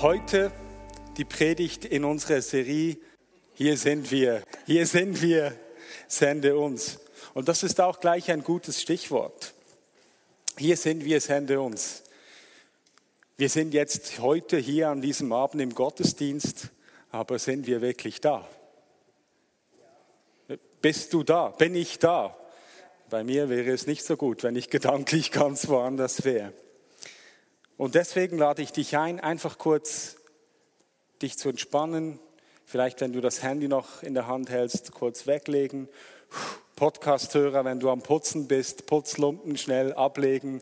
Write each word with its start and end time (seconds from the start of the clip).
Heute 0.00 0.52
die 1.16 1.24
Predigt 1.24 1.84
in 1.84 2.04
unserer 2.04 2.40
Serie 2.40 2.98
Hier 3.54 3.76
sind 3.76 4.12
wir, 4.12 4.44
hier 4.64 4.86
sind 4.86 5.20
wir, 5.20 5.56
sende 6.06 6.56
uns. 6.56 7.00
Und 7.34 7.48
das 7.48 7.64
ist 7.64 7.80
auch 7.80 7.98
gleich 7.98 8.30
ein 8.30 8.44
gutes 8.44 8.80
Stichwort. 8.80 9.54
Hier 10.56 10.76
sind 10.76 11.04
wir, 11.04 11.20
sende 11.20 11.60
uns. 11.60 12.04
Wir 13.36 13.48
sind 13.48 13.74
jetzt 13.74 14.20
heute 14.20 14.56
hier 14.58 14.88
an 14.90 15.02
diesem 15.02 15.32
Abend 15.32 15.60
im 15.60 15.74
Gottesdienst, 15.74 16.68
aber 17.10 17.40
sind 17.40 17.66
wir 17.66 17.80
wirklich 17.80 18.20
da? 18.20 18.48
Bist 20.80 21.12
du 21.12 21.24
da? 21.24 21.48
Bin 21.48 21.74
ich 21.74 21.98
da? 21.98 22.38
Bei 23.10 23.24
mir 23.24 23.48
wäre 23.48 23.72
es 23.72 23.88
nicht 23.88 24.04
so 24.04 24.16
gut, 24.16 24.44
wenn 24.44 24.54
ich 24.54 24.70
gedanklich 24.70 25.32
ganz 25.32 25.66
woanders 25.66 26.24
wäre. 26.24 26.52
Und 27.78 27.94
deswegen 27.94 28.38
lade 28.38 28.60
ich 28.60 28.72
dich 28.72 28.96
ein, 28.96 29.20
einfach 29.20 29.56
kurz 29.56 30.16
dich 31.22 31.38
zu 31.38 31.48
entspannen. 31.48 32.18
Vielleicht, 32.66 33.00
wenn 33.00 33.12
du 33.12 33.20
das 33.20 33.44
Handy 33.44 33.68
noch 33.68 34.02
in 34.02 34.14
der 34.14 34.26
Hand 34.26 34.50
hältst, 34.50 34.90
kurz 34.90 35.28
weglegen. 35.28 35.88
Podcast-Hörer, 36.74 37.64
wenn 37.64 37.78
du 37.78 37.88
am 37.90 38.02
Putzen 38.02 38.48
bist, 38.48 38.86
Putzlumpen 38.86 39.56
schnell 39.56 39.92
ablegen, 39.92 40.60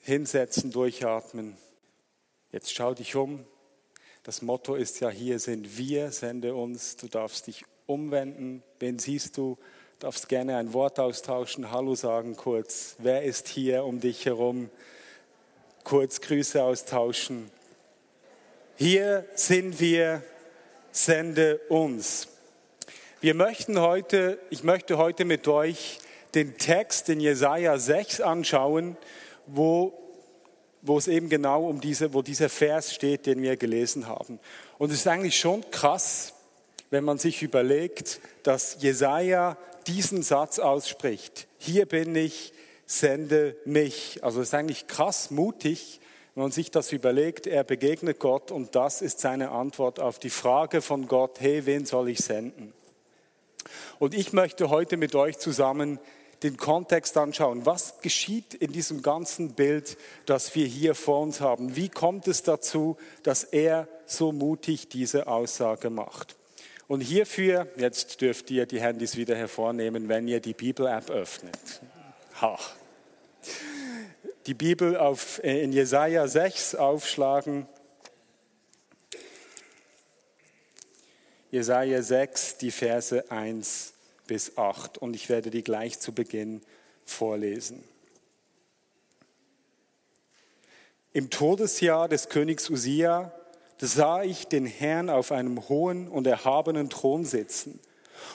hinsetzen, 0.00 0.70
durchatmen. 0.70 1.58
Jetzt 2.50 2.72
schau 2.72 2.94
dich 2.94 3.16
um. 3.16 3.44
Das 4.22 4.40
Motto 4.40 4.76
ist 4.76 5.00
ja, 5.00 5.10
hier 5.10 5.38
sind 5.38 5.76
wir, 5.76 6.10
sende 6.10 6.54
uns. 6.54 6.96
Du 6.96 7.06
darfst 7.06 7.48
dich 7.48 7.66
umwenden. 7.84 8.62
Wen 8.80 8.98
siehst 8.98 9.36
du? 9.36 9.58
Darfst 9.98 10.30
gerne 10.30 10.56
ein 10.56 10.72
Wort 10.72 10.98
austauschen, 10.98 11.70
Hallo 11.70 11.94
sagen 11.94 12.34
kurz. 12.34 12.96
Wer 12.98 13.24
ist 13.24 13.46
hier 13.48 13.84
um 13.84 14.00
dich 14.00 14.24
herum? 14.24 14.70
Kurz 15.84 16.22
Grüße 16.22 16.62
austauschen. 16.62 17.50
Hier 18.76 19.26
sind 19.34 19.80
wir, 19.80 20.22
sende 20.92 21.58
uns. 21.68 22.28
Wir 23.20 23.34
möchten 23.34 23.78
heute, 23.78 24.38
ich 24.48 24.64
möchte 24.64 24.96
heute 24.96 25.26
mit 25.26 25.46
euch 25.46 25.98
den 26.34 26.56
Text 26.56 27.10
in 27.10 27.20
Jesaja 27.20 27.76
6 27.76 28.22
anschauen, 28.22 28.96
wo, 29.46 29.92
wo 30.80 30.96
es 30.96 31.06
eben 31.06 31.28
genau 31.28 31.68
um 31.68 31.82
diese, 31.82 32.14
wo 32.14 32.22
dieser 32.22 32.48
Vers 32.48 32.94
steht, 32.94 33.26
den 33.26 33.42
wir 33.42 33.58
gelesen 33.58 34.08
haben. 34.08 34.40
Und 34.78 34.90
es 34.90 35.00
ist 35.00 35.06
eigentlich 35.06 35.38
schon 35.38 35.70
krass, 35.70 36.32
wenn 36.88 37.04
man 37.04 37.18
sich 37.18 37.42
überlegt, 37.42 38.20
dass 38.42 38.78
Jesaja 38.80 39.58
diesen 39.86 40.22
Satz 40.22 40.58
ausspricht. 40.58 41.46
Hier 41.58 41.84
bin 41.84 42.16
ich, 42.16 42.54
sende 42.94 43.56
mich. 43.64 44.22
Also 44.22 44.40
es 44.40 44.48
ist 44.48 44.54
eigentlich 44.54 44.86
krass 44.86 45.30
mutig, 45.30 46.00
wenn 46.34 46.44
man 46.44 46.52
sich 46.52 46.70
das 46.70 46.92
überlegt. 46.92 47.46
Er 47.46 47.64
begegnet 47.64 48.18
Gott 48.18 48.50
und 48.50 48.74
das 48.74 49.02
ist 49.02 49.20
seine 49.20 49.50
Antwort 49.50 50.00
auf 50.00 50.18
die 50.18 50.30
Frage 50.30 50.82
von 50.82 51.06
Gott, 51.06 51.40
hey, 51.40 51.66
wen 51.66 51.86
soll 51.86 52.08
ich 52.08 52.18
senden? 52.18 52.72
Und 53.98 54.14
ich 54.14 54.32
möchte 54.32 54.70
heute 54.70 54.96
mit 54.96 55.14
euch 55.14 55.38
zusammen 55.38 55.98
den 56.42 56.56
Kontext 56.56 57.16
anschauen. 57.16 57.64
Was 57.64 58.00
geschieht 58.00 58.54
in 58.54 58.72
diesem 58.72 59.02
ganzen 59.02 59.54
Bild, 59.54 59.96
das 60.26 60.54
wir 60.54 60.66
hier 60.66 60.94
vor 60.94 61.20
uns 61.20 61.40
haben? 61.40 61.76
Wie 61.76 61.88
kommt 61.88 62.28
es 62.28 62.42
dazu, 62.42 62.98
dass 63.22 63.44
er 63.44 63.88
so 64.04 64.32
mutig 64.32 64.88
diese 64.88 65.26
Aussage 65.26 65.88
macht? 65.90 66.36
Und 66.86 67.00
hierfür, 67.00 67.68
jetzt 67.76 68.20
dürft 68.20 68.50
ihr 68.50 68.66
die 68.66 68.80
Handys 68.80 69.16
wieder 69.16 69.34
hervornehmen, 69.36 70.08
wenn 70.08 70.28
ihr 70.28 70.40
die 70.40 70.52
Bibel-App 70.52 71.08
öffnet. 71.08 71.80
Ha. 72.42 72.58
Die 74.46 74.54
Bibel 74.54 74.96
auf, 74.96 75.42
äh, 75.42 75.62
in 75.62 75.72
Jesaja 75.72 76.28
6 76.28 76.74
aufschlagen. 76.74 77.66
Jesaja 81.50 82.02
6, 82.02 82.58
die 82.58 82.70
Verse 82.70 83.30
1 83.30 83.94
bis 84.26 84.58
8. 84.58 84.98
Und 84.98 85.14
ich 85.14 85.28
werde 85.28 85.50
die 85.50 85.62
gleich 85.62 85.98
zu 85.98 86.12
Beginn 86.12 86.62
vorlesen. 87.04 87.84
Im 91.14 91.30
Todesjahr 91.30 92.08
des 92.08 92.28
Königs 92.28 92.68
Usia 92.68 93.32
sah 93.78 94.22
ich 94.22 94.48
den 94.48 94.66
Herrn 94.66 95.08
auf 95.08 95.32
einem 95.32 95.68
hohen 95.68 96.08
und 96.08 96.26
erhabenen 96.26 96.90
Thron 96.90 97.24
sitzen, 97.24 97.80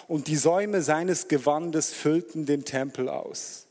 und 0.07 0.27
die 0.27 0.35
Säume 0.35 0.81
seines 0.81 1.27
Gewandes 1.27 1.91
füllten 1.93 2.45
den 2.45 2.65
Tempel 2.65 3.09
aus. 3.09 3.68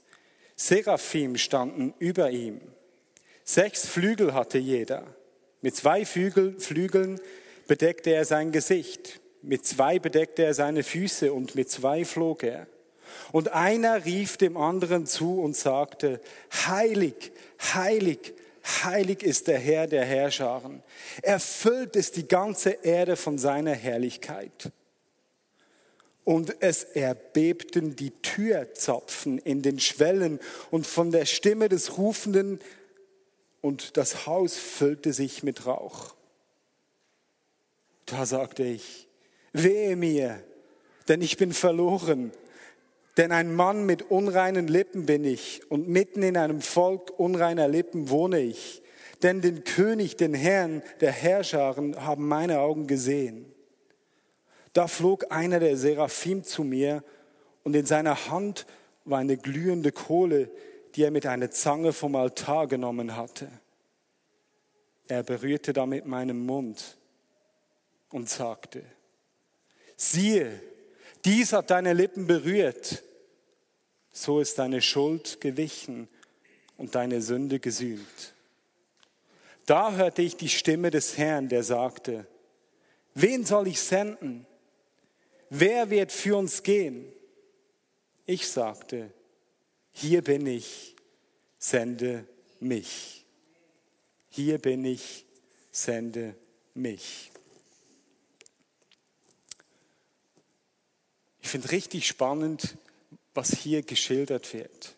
Seraphim 0.61 1.37
standen 1.37 1.95
über 1.99 2.31
ihm. 2.31 2.61
Sechs 3.45 3.87
Flügel 3.87 4.35
hatte 4.35 4.59
jeder. 4.59 5.07
Mit 5.63 5.77
zwei 5.77 6.05
Flügel, 6.05 6.59
Flügeln 6.59 7.21
bedeckte 7.67 8.11
er 8.11 8.25
sein 8.25 8.53
Gesicht, 8.53 9.21
mit 9.41 9.65
zwei 9.65 9.99
bedeckte 9.99 10.43
er 10.43 10.55
seine 10.55 10.83
Füße 10.83 11.33
und 11.33 11.55
mit 11.55 11.71
zwei 11.71 12.05
flog 12.05 12.43
er. 12.43 12.67
Und 13.33 13.53
einer 13.53 14.05
rief 14.05 14.37
dem 14.37 14.57
anderen 14.57 15.07
zu 15.07 15.41
und 15.41 15.57
sagte, 15.57 16.21
Heilig, 16.67 17.33
heilig, 17.75 18.35
Heilig 18.85 19.23
ist 19.23 19.49
der 19.49 19.59
Herr 19.59 19.87
der 19.87 20.05
Herrscharen. 20.05 20.83
Erfüllt 21.23 21.97
ist 21.97 22.17
die 22.17 22.29
ganze 22.29 22.71
Erde 22.71 23.17
von 23.17 23.39
seiner 23.39 23.73
Herrlichkeit. 23.73 24.71
Und 26.29 26.57
es 26.61 26.85
erbebten 26.85 27.97
die 27.97 28.11
Türzapfen 28.11 29.39
in 29.39 29.63
den 29.63 29.81
Schwellen 29.81 30.41
und 30.71 30.87
von 30.87 31.11
der 31.11 31.25
Stimme 31.25 31.71
des 31.71 31.97
Rufenden 31.97 32.61
und 33.63 33.97
das 33.97 34.27
Haus 34.27 34.59
füllte 34.59 35.15
sich 35.15 35.43
mit 35.43 35.65
Rauch. 35.65 36.15
Da 38.05 38.27
sagte 38.27 38.63
ich, 38.63 39.09
wehe 39.55 39.97
mir, 39.97 40.45
denn 41.09 41.23
ich 41.23 41.39
bin 41.39 41.55
verloren, 41.55 42.31
denn 43.17 43.33
ein 43.33 43.55
Mann 43.55 43.87
mit 43.87 44.11
unreinen 44.11 44.69
Lippen 44.69 45.07
bin 45.07 45.25
ich 45.25 45.63
und 45.71 45.89
mitten 45.89 46.23
in 46.23 46.37
einem 46.37 46.61
Volk 46.61 47.11
unreiner 47.19 47.69
Lippen 47.69 48.11
wohne 48.11 48.41
ich. 48.41 48.83
Denn 49.23 49.41
den 49.41 49.65
König, 49.65 50.19
den 50.19 50.35
Herrn 50.35 50.83
der 51.01 51.11
Herrscharen 51.11 52.05
haben 52.05 52.29
meine 52.29 52.61
Augen 52.61 52.87
gesehen. 52.87 53.47
Da 54.73 54.87
flog 54.87 55.31
einer 55.31 55.61
der 55.61 55.77
Seraphim 55.77 56.45
zu 56.45 56.65
mir 56.65 57.03
und 57.65 57.75
in 57.75 57.87
seiner 57.87 58.29
Hand 58.31 58.67
war 59.05 59.19
eine 59.19 59.37
glühende 59.37 59.93
Kohle, 59.93 60.51
die 60.95 61.03
er 61.03 61.11
mit 61.11 61.27
einer 61.27 61.51
Zange 61.51 61.93
vom 61.93 62.15
Altar 62.15 62.67
genommen 62.67 63.17
hatte. 63.17 63.49
Er 65.07 65.23
berührte 65.23 65.73
damit 65.73 66.07
meinen 66.07 66.45
Mund 66.45 66.97
und 68.11 68.29
sagte, 68.29 68.83
siehe, 69.97 70.61
dies 71.25 71.53
hat 71.53 71.71
deine 71.71 71.93
Lippen 71.93 72.27
berührt 72.27 73.03
so 74.19 74.41
ist 74.41 74.59
deine 74.59 74.83
Schuld 74.83 75.41
gewichen 75.41 76.09
und 76.77 76.95
deine 76.97 77.23
Sünde 77.23 77.61
gesühnt. 77.61 78.35
Da 79.67 79.93
hörte 79.93 80.23
ich 80.23 80.37
die 80.37 80.49
Stimme 80.49 80.91
des 80.91 81.17
Herrn, 81.19 81.49
der 81.49 81.63
sagte, 81.63 82.27
wen 83.15 83.45
soll 83.45 83.69
ich 83.69 83.81
senden? 83.81 84.47
Wer 85.51 85.91
wird 85.91 86.13
für 86.13 86.37
uns 86.37 86.63
gehen? 86.63 87.11
Ich 88.27 88.49
sagte, 88.49 89.11
hier 89.91 90.23
bin 90.23 90.47
ich, 90.47 90.95
sende 91.59 92.27
mich. 92.61 93.25
Hier 94.29 94.59
bin 94.59 94.85
ich, 94.85 95.25
sende 95.71 96.35
mich. 96.75 97.31
Ich 101.41 101.49
finde 101.49 101.71
richtig 101.71 102.07
spannend, 102.07 102.77
was 103.33 103.53
hier 103.53 103.83
geschildert 103.83 104.53
wird. 104.53 104.97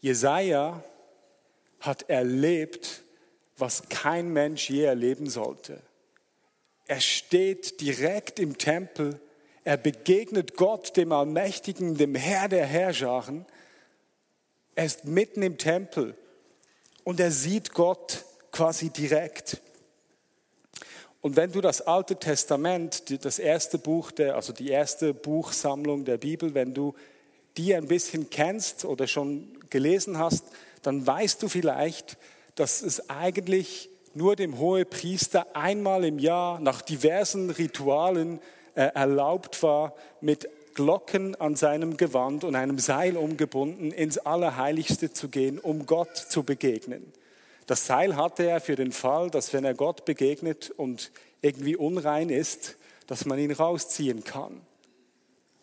Jesaja 0.00 0.82
hat 1.80 2.08
erlebt, 2.08 3.02
was 3.58 3.88
kein 3.88 4.32
Mensch 4.32 4.70
je 4.70 4.84
erleben 4.84 5.28
sollte. 5.28 5.82
Er 6.86 7.00
steht 7.00 7.80
direkt 7.80 8.38
im 8.38 8.56
Tempel, 8.56 9.20
er 9.64 9.78
begegnet 9.78 10.56
Gott, 10.56 10.96
dem 10.96 11.10
Allmächtigen, 11.10 11.96
dem 11.96 12.14
Herr 12.14 12.48
der 12.48 12.66
Herrscharen. 12.66 13.46
Er 14.74 14.84
ist 14.84 15.06
mitten 15.06 15.42
im 15.42 15.56
Tempel 15.56 16.14
und 17.02 17.18
er 17.18 17.30
sieht 17.30 17.72
Gott 17.72 18.24
quasi 18.52 18.90
direkt. 18.90 19.60
Und 21.22 21.36
wenn 21.36 21.52
du 21.52 21.62
das 21.62 21.80
Alte 21.80 22.16
Testament, 22.16 23.24
das 23.24 23.38
erste 23.38 23.78
Buch, 23.78 24.10
der, 24.10 24.36
also 24.36 24.52
die 24.52 24.68
erste 24.68 25.14
Buchsammlung 25.14 26.04
der 26.04 26.18
Bibel, 26.18 26.52
wenn 26.52 26.74
du 26.74 26.94
die 27.56 27.74
ein 27.74 27.88
bisschen 27.88 28.28
kennst 28.28 28.84
oder 28.84 29.06
schon 29.06 29.58
gelesen 29.70 30.18
hast, 30.18 30.44
dann 30.82 31.06
weißt 31.06 31.42
du 31.42 31.48
vielleicht, 31.48 32.18
dass 32.56 32.82
es 32.82 33.08
eigentlich 33.08 33.88
nur 34.12 34.36
dem 34.36 34.58
Hohepriester 34.58 35.56
einmal 35.56 36.04
im 36.04 36.18
Jahr 36.18 36.60
nach 36.60 36.82
diversen 36.82 37.48
Ritualen 37.48 38.40
erlaubt 38.74 39.62
war, 39.62 39.94
mit 40.20 40.48
Glocken 40.74 41.34
an 41.36 41.54
seinem 41.54 41.96
Gewand 41.96 42.44
und 42.44 42.56
einem 42.56 42.78
Seil 42.78 43.16
umgebunden 43.16 43.92
ins 43.92 44.18
Allerheiligste 44.18 45.12
zu 45.12 45.28
gehen, 45.28 45.58
um 45.58 45.86
Gott 45.86 46.16
zu 46.16 46.42
begegnen. 46.42 47.12
Das 47.66 47.86
Seil 47.86 48.16
hatte 48.16 48.44
er 48.44 48.60
für 48.60 48.76
den 48.76 48.92
Fall, 48.92 49.30
dass 49.30 49.52
wenn 49.52 49.64
er 49.64 49.74
Gott 49.74 50.04
begegnet 50.04 50.70
und 50.70 51.12
irgendwie 51.40 51.76
unrein 51.76 52.28
ist, 52.28 52.76
dass 53.06 53.24
man 53.24 53.38
ihn 53.38 53.52
rausziehen 53.52 54.24
kann. 54.24 54.60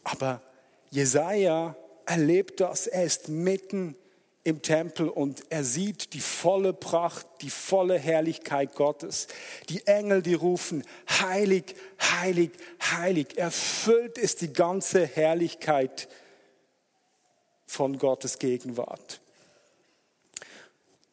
Aber 0.04 0.42
Jesaja 0.90 1.76
erlebt 2.06 2.60
das. 2.60 2.88
Er 2.88 3.04
ist 3.04 3.30
mitten 3.30 3.96
im 4.44 4.62
Tempel 4.62 5.08
und 5.08 5.44
er 5.50 5.64
sieht 5.64 6.14
die 6.14 6.20
volle 6.20 6.74
Pracht, 6.74 7.28
die 7.42 7.50
volle 7.50 7.98
Herrlichkeit 7.98 8.76
Gottes. 8.76 9.28
Die 9.70 9.86
Engel, 9.86 10.22
die 10.22 10.34
rufen, 10.34 10.84
heilig, 11.10 11.76
heilig, 12.02 12.52
heilig. 12.82 13.38
Erfüllt 13.38 14.18
ist 14.18 14.42
die 14.42 14.52
ganze 14.52 15.06
Herrlichkeit 15.06 16.08
von 17.68 17.98
Gottes 17.98 18.40
Gegenwart 18.40 19.22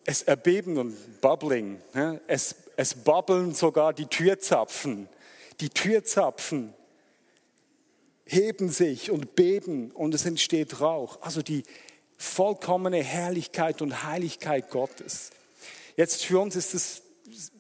es 0.09 0.23
erbeben 0.23 0.79
und 0.79 1.21
bubbling. 1.21 1.83
Es, 2.29 2.55
es 2.77 2.95
babbeln 2.95 3.55
sogar 3.55 3.93
die 3.93 4.07
Türzapfen. 4.07 5.07
Die 5.61 5.69
Türzapfen 5.69 6.73
heben 8.25 8.71
sich 8.71 9.11
und 9.11 9.35
beben 9.35 9.91
und 9.91 10.15
es 10.15 10.25
entsteht 10.25 10.81
Rauch. 10.81 11.21
Also 11.21 11.43
die 11.43 11.63
vollkommene 12.19 13.03
Herrlichkeit 13.03 13.81
und 13.81 14.03
Heiligkeit 14.03 14.71
Gottes. 14.71 15.31
Jetzt 15.97 16.25
für 16.25 16.41
uns 16.41 16.57
ist 16.57 16.75
das, 16.75 17.03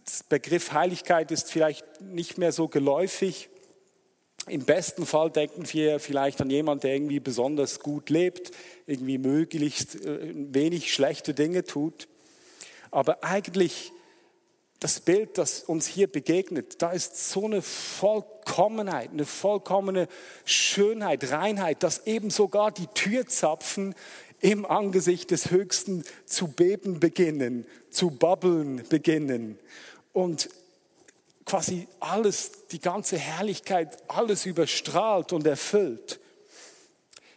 das 0.04 0.22
Begriff 0.24 0.72
Heiligkeit 0.72 1.30
ist 1.30 1.50
vielleicht 1.50 2.00
nicht 2.00 2.38
mehr 2.38 2.52
so 2.52 2.68
geläufig. 2.68 3.48
Im 4.48 4.64
besten 4.64 5.06
Fall 5.06 5.30
denken 5.30 5.64
wir 5.72 6.00
vielleicht 6.00 6.40
an 6.40 6.50
jemanden, 6.50 6.82
der 6.82 6.94
irgendwie 6.94 7.20
besonders 7.20 7.80
gut 7.80 8.10
lebt, 8.10 8.50
irgendwie 8.86 9.18
möglichst 9.18 9.96
äh, 10.04 10.32
wenig 10.34 10.92
schlechte 10.92 11.34
Dinge 11.34 11.64
tut. 11.64 12.08
Aber 12.90 13.22
eigentlich 13.22 13.92
das 14.80 15.00
Bild, 15.00 15.38
das 15.38 15.62
uns 15.64 15.86
hier 15.86 16.06
begegnet, 16.06 16.80
da 16.82 16.92
ist 16.92 17.30
so 17.30 17.46
eine 17.46 17.62
Vollkommenheit, 17.62 19.10
eine 19.10 19.26
vollkommene 19.26 20.06
Schönheit, 20.44 21.30
Reinheit, 21.32 21.82
dass 21.82 22.06
eben 22.06 22.30
sogar 22.30 22.70
die 22.70 22.86
Türzapfen 22.86 23.94
im 24.40 24.64
Angesicht 24.64 25.30
des 25.30 25.50
Höchsten 25.50 26.04
zu 26.26 26.48
beben 26.48 27.00
beginnen, 27.00 27.66
zu 27.90 28.10
babbeln 28.10 28.82
beginnen 28.88 29.58
und 30.12 30.48
quasi 31.44 31.88
alles, 31.98 32.66
die 32.70 32.80
ganze 32.80 33.16
Herrlichkeit, 33.16 33.96
alles 34.08 34.46
überstrahlt 34.46 35.32
und 35.32 35.46
erfüllt. 35.46 36.20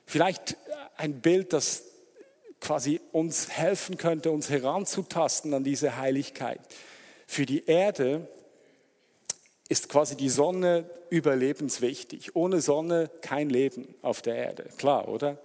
Vielleicht 0.06 0.58
ein 0.98 1.22
Bild, 1.22 1.54
das 1.54 1.86
quasi 2.60 3.00
uns 3.12 3.50
helfen 3.50 3.98
könnte, 3.98 4.30
uns 4.32 4.50
heranzutasten 4.50 5.54
an 5.54 5.64
diese 5.64 5.98
Heiligkeit. 5.98 6.60
Für 7.26 7.46
die 7.46 7.66
Erde 7.66 8.28
ist 9.70 9.88
quasi 9.88 10.18
die 10.18 10.30
Sonne 10.30 10.90
überlebenswichtig. 11.10 12.36
Ohne 12.36 12.60
Sonne 12.60 13.10
kein 13.22 13.50
Leben 13.50 13.96
auf 14.02 14.22
der 14.22 14.36
Erde, 14.36 14.70
klar, 14.78 15.08
oder? 15.08 15.40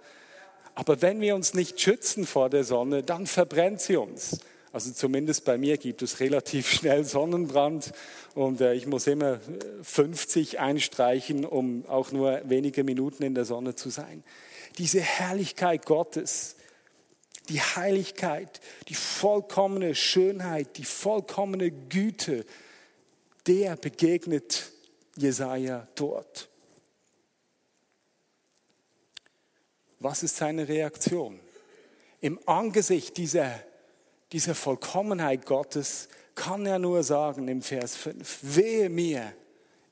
Aber 0.77 1.01
wenn 1.01 1.21
wir 1.21 1.33
uns 1.33 1.55
nicht 1.55 1.81
schützen 1.81 2.27
vor 2.27 2.51
der 2.51 2.63
Sonne, 2.63 3.01
dann 3.01 3.25
verbrennt 3.25 3.81
sie 3.81 3.97
uns. 3.97 4.37
Also 4.71 4.91
zumindest 4.91 5.43
bei 5.43 5.57
mir 5.57 5.77
gibt 5.77 6.03
es 6.03 6.19
relativ 6.19 6.71
schnell 6.71 7.03
Sonnenbrand 7.03 7.93
und 8.35 8.61
äh, 8.61 8.75
ich 8.75 8.85
muss 8.85 9.07
immer 9.07 9.39
50 9.81 10.59
einstreichen, 10.59 11.45
um 11.45 11.83
auch 11.87 12.11
nur 12.11 12.41
wenige 12.43 12.83
Minuten 12.83 13.23
in 13.23 13.33
der 13.33 13.45
Sonne 13.45 13.73
zu 13.73 13.89
sein. 13.89 14.23
Diese 14.77 14.99
Herrlichkeit 14.99 15.87
Gottes, 15.87 16.57
die 17.49 17.59
Heiligkeit, 17.59 18.61
die 18.87 18.93
vollkommene 18.93 19.95
Schönheit, 19.95 20.77
die 20.77 20.85
vollkommene 20.85 21.71
Güte, 21.71 22.45
der 23.47 23.77
begegnet 23.77 24.71
Jesaja 25.15 25.87
dort. 25.95 26.49
Was 30.07 30.23
ist 30.23 30.37
seine 30.37 30.69
Reaktion? 30.69 31.37
Im 32.21 32.39
Angesicht 32.45 33.17
dieser, 33.17 33.59
dieser 34.31 34.55
Vollkommenheit 34.55 35.45
Gottes 35.45 36.07
kann 36.33 36.65
er 36.65 36.79
nur 36.79 37.03
sagen 37.03 37.49
im 37.49 37.61
Vers 37.61 37.97
5, 37.97 38.39
wehe 38.41 38.89
mir, 38.89 39.33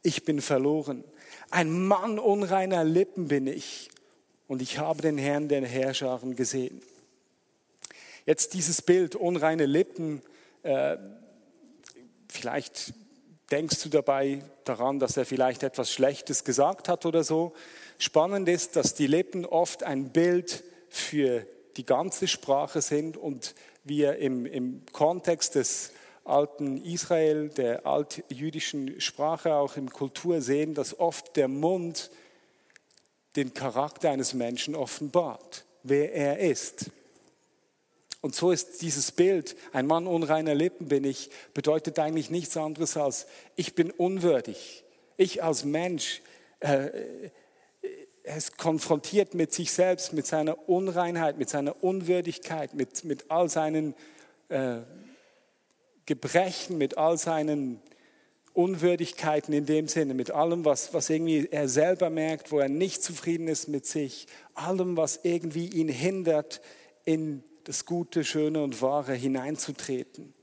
ich 0.04 0.24
bin 0.24 0.40
verloren. 0.40 1.04
Ein 1.50 1.86
Mann 1.86 2.18
unreiner 2.18 2.86
Lippen 2.86 3.28
bin 3.28 3.46
ich 3.46 3.90
und 4.48 4.62
ich 4.62 4.78
habe 4.78 5.02
den 5.02 5.18
Herrn 5.18 5.50
der 5.50 5.66
Herrscharen 5.66 6.38
gesehen. 6.38 6.82
Jetzt 8.26 8.54
dieses 8.54 8.82
Bild, 8.82 9.18
unreine 9.18 9.66
Lippen, 9.66 10.22
äh, 10.64 10.96
vielleicht 12.30 12.94
denkst 13.52 13.84
du 13.84 13.90
dabei 13.90 14.44
daran, 14.64 15.00
dass 15.00 15.18
er 15.18 15.26
vielleicht 15.26 15.64
etwas 15.64 15.92
Schlechtes 15.92 16.44
gesagt 16.44 16.90
hat 16.90 17.06
oder 17.06 17.24
so. 17.24 17.54
Spannend 17.98 18.50
ist, 18.50 18.76
dass 18.76 18.94
die 18.94 19.08
Lippen 19.08 19.46
oft 19.46 19.84
ein 19.84 20.10
Bild 20.10 20.64
für 20.90 21.46
die 21.78 21.86
ganze 21.86 22.28
Sprache 22.28 22.82
sind 22.82 23.18
und 23.18 23.54
wir 23.84 24.18
im, 24.18 24.46
im 24.46 24.82
Kontext 24.92 25.56
des 25.56 25.92
alten 26.24 26.84
Israel, 26.84 27.50
der 27.50 27.86
altjüdischen 27.86 29.00
Sprache, 29.00 29.54
auch 29.54 29.78
im 29.78 29.92
Kultur 29.92 30.42
sehen, 30.42 30.74
dass 30.74 31.00
oft 31.00 31.36
der 31.36 31.48
Mund 31.48 32.10
den 33.36 33.54
Charakter 33.54 34.10
eines 34.10 34.34
Menschen 34.34 34.76
offenbart, 34.76 35.66
wer 35.84 36.14
er 36.14 36.40
ist. 36.40 36.90
Und 38.26 38.34
so 38.34 38.50
ist 38.50 38.82
dieses 38.82 39.12
Bild, 39.12 39.56
ein 39.72 39.86
Mann 39.86 40.08
unreiner 40.08 40.56
Lippen 40.56 40.88
bin 40.88 41.04
ich, 41.04 41.30
bedeutet 41.54 42.00
eigentlich 42.00 42.32
nichts 42.32 42.58
anderes 42.58 42.98
als, 42.98 43.28
ich 43.56 43.76
bin 43.76 43.92
unwürdig. 43.92 44.84
Ich 45.16 45.44
als 45.44 45.64
Mensch, 45.64 46.24
äh, 46.60 46.90
er 48.24 48.36
ist 48.36 48.58
konfrontiert 48.58 49.36
mit 49.36 49.54
sich 49.54 49.72
selbst, 49.72 50.12
mit 50.12 50.26
seiner 50.26 50.68
Unreinheit, 50.68 51.38
mit 51.38 51.50
seiner 51.50 51.84
Unwürdigkeit, 51.84 52.74
mit, 52.74 53.04
mit 53.04 53.30
all 53.30 53.48
seinen 53.48 53.94
äh, 54.50 54.78
Gebrechen, 56.08 56.80
mit 56.80 56.98
all 56.98 57.20
seinen 57.20 57.80
Unwürdigkeiten 58.54 59.54
in 59.54 59.68
dem 59.68 59.88
Sinne, 59.88 60.16
mit 60.16 60.32
allem, 60.32 60.66
was, 60.66 60.96
was 60.96 61.12
irgendwie 61.12 61.48
er 61.52 61.70
selber 61.70 62.10
merkt, 62.10 62.52
wo 62.52 62.58
er 62.58 62.70
nicht 62.70 63.04
zufrieden 63.04 63.48
ist 63.48 63.68
mit 63.68 63.86
sich, 63.86 64.26
allem, 64.56 64.98
was 64.98 65.20
irgendwie 65.22 65.68
ihn 65.68 65.90
hindert, 65.90 66.60
in 67.04 67.44
das 67.66 67.86
Gute, 67.86 68.24
Schöne 68.24 68.64
und 68.64 68.82
Wahre 68.82 69.14
hineinzutreten. 69.14 70.34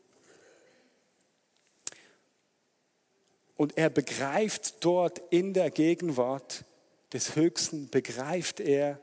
Und 3.57 3.79
er 3.79 3.91
begreift 3.91 4.85
dort 4.85 5.23
in 5.31 5.55
der 5.55 5.71
Gegenwart 5.71 6.65
des 7.13 7.37
Höchsten, 7.37 7.89
begreift 7.89 8.59
er 8.61 9.01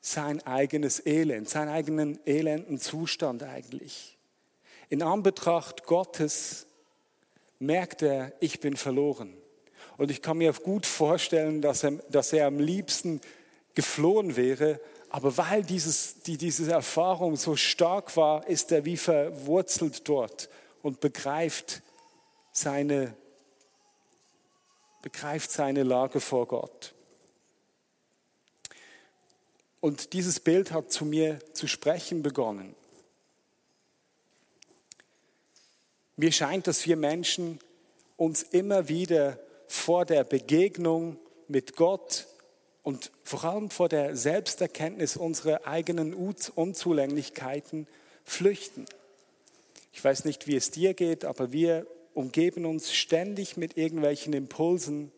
sein 0.00 0.44
eigenes 0.46 1.04
Elend, 1.04 1.48
seinen 1.48 1.68
eigenen 1.68 2.18
elenden 2.26 2.80
Zustand 2.80 3.42
eigentlich. 3.42 4.18
In 4.88 5.02
Anbetracht 5.02 5.84
Gottes 5.84 6.66
merkt 7.60 8.02
er, 8.02 8.32
ich 8.40 8.58
bin 8.58 8.76
verloren. 8.76 9.36
Und 9.96 10.10
ich 10.10 10.22
kann 10.22 10.38
mir 10.38 10.52
gut 10.52 10.86
vorstellen, 10.86 11.60
dass 11.60 11.84
er, 11.84 11.92
dass 12.10 12.32
er 12.32 12.46
am 12.46 12.58
liebsten 12.58 13.20
geflohen 13.74 14.36
wäre, 14.36 14.80
aber 15.10 15.36
weil 15.36 15.62
dieses, 15.62 16.20
die, 16.20 16.36
diese 16.36 16.70
Erfahrung 16.70 17.36
so 17.36 17.56
stark 17.56 18.16
war, 18.16 18.46
ist 18.46 18.70
er 18.72 18.84
wie 18.84 18.96
verwurzelt 18.96 20.06
dort 20.08 20.48
und 20.82 21.00
begreift 21.00 21.82
seine, 22.52 23.14
begreift 25.02 25.50
seine 25.50 25.82
Lage 25.82 26.20
vor 26.20 26.46
Gott. 26.46 26.94
Und 29.80 30.12
dieses 30.12 30.40
Bild 30.40 30.72
hat 30.72 30.92
zu 30.92 31.04
mir 31.04 31.38
zu 31.54 31.68
sprechen 31.68 32.22
begonnen. 32.22 32.74
Mir 36.16 36.32
scheint, 36.32 36.66
dass 36.66 36.84
wir 36.84 36.96
Menschen 36.96 37.60
uns 38.16 38.42
immer 38.42 38.88
wieder 38.88 39.38
vor 39.68 40.04
der 40.04 40.24
Begegnung 40.24 41.16
mit 41.46 41.76
Gott 41.76 42.26
und 42.88 43.12
vor 43.22 43.44
allem 43.44 43.68
vor 43.68 43.90
der 43.90 44.16
Selbsterkenntnis 44.16 45.18
unserer 45.18 45.66
eigenen 45.66 46.14
Unzulänglichkeiten 46.14 47.86
flüchten. 48.24 48.86
Ich 49.92 50.02
weiß 50.02 50.24
nicht, 50.24 50.46
wie 50.46 50.56
es 50.56 50.70
dir 50.70 50.94
geht, 50.94 51.26
aber 51.26 51.52
wir 51.52 51.86
umgeben 52.14 52.64
uns 52.64 52.94
ständig 52.94 53.58
mit 53.58 53.76
irgendwelchen 53.76 54.32
Impulsen, 54.32 55.12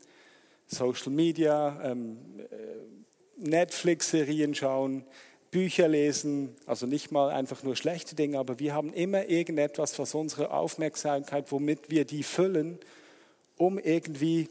Social 0.66 1.12
Media, 1.12 1.80
ähm, 1.84 2.18
äh, 2.40 3.46
Netflix-Serien 3.48 4.56
schauen, 4.56 5.04
Bücher 5.52 5.86
lesen, 5.86 6.56
also 6.66 6.86
nicht 6.86 7.12
mal 7.12 7.30
einfach 7.30 7.62
nur 7.62 7.76
schlechte 7.76 8.16
Dinge, 8.16 8.40
aber 8.40 8.58
wir 8.58 8.74
haben 8.74 8.92
immer 8.92 9.28
irgendetwas, 9.28 9.96
was 10.00 10.16
unsere 10.16 10.50
Aufmerksamkeit, 10.50 11.52
womit 11.52 11.88
wir 11.88 12.04
die 12.04 12.24
füllen, 12.24 12.80
um 13.56 13.78
irgendwie 13.78 14.48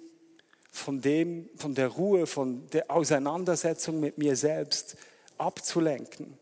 von 0.72 1.02
dem, 1.02 1.50
von 1.56 1.76
der 1.76 1.88
Ruhe, 1.88 2.28
von 2.28 2.68
der 2.70 2.92
Auseinandersetzung 2.92 4.00
mit 4.00 4.18
mir 4.18 4.36
selbst 4.36 4.96
abzulenken. 5.38 6.38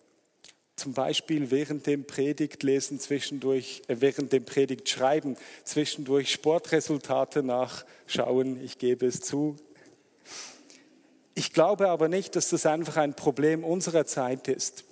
Zum 0.76 0.94
Beispiel 0.94 1.50
während 1.50 1.88
dem 1.88 2.06
Predigtlesen 2.06 3.00
zwischendurch, 3.00 3.82
äh, 3.88 3.96
während 4.00 4.32
dem 4.32 4.46
Predigtschreiben 4.46 5.36
zwischendurch 5.64 6.32
Sportresultate 6.32 7.42
nachschauen. 7.42 8.62
Ich 8.64 8.78
gebe 8.78 9.08
es 9.08 9.22
zu, 9.22 9.56
ich 11.38 11.54
glaube 11.54 11.90
aber 11.90 12.08
nicht, 12.08 12.36
dass 12.36 12.50
das 12.50 12.66
einfach 12.66 12.98
ein 12.98 13.14
Problem 13.14 13.64
unserer 13.64 14.08
Zeit 14.08 14.48
ist. 14.48 14.86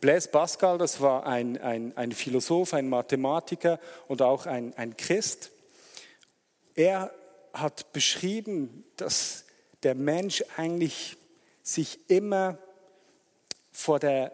Blaise 0.00 0.28
Pascal, 0.28 0.78
das 0.78 1.00
war 1.00 1.26
ein, 1.26 1.60
ein, 1.60 1.96
ein 1.96 2.12
Philosoph, 2.12 2.74
ein 2.74 2.88
Mathematiker 2.88 3.80
und 4.06 4.22
auch 4.22 4.46
ein, 4.46 4.72
ein 4.76 4.96
Christ. 4.96 5.50
Er 6.76 7.12
hat 7.60 7.92
beschrieben, 7.92 8.84
dass 8.96 9.44
der 9.82 9.94
Mensch 9.94 10.44
eigentlich 10.56 11.16
sich 11.62 11.98
immer 12.08 12.58
vor 13.72 13.98
der, 13.98 14.32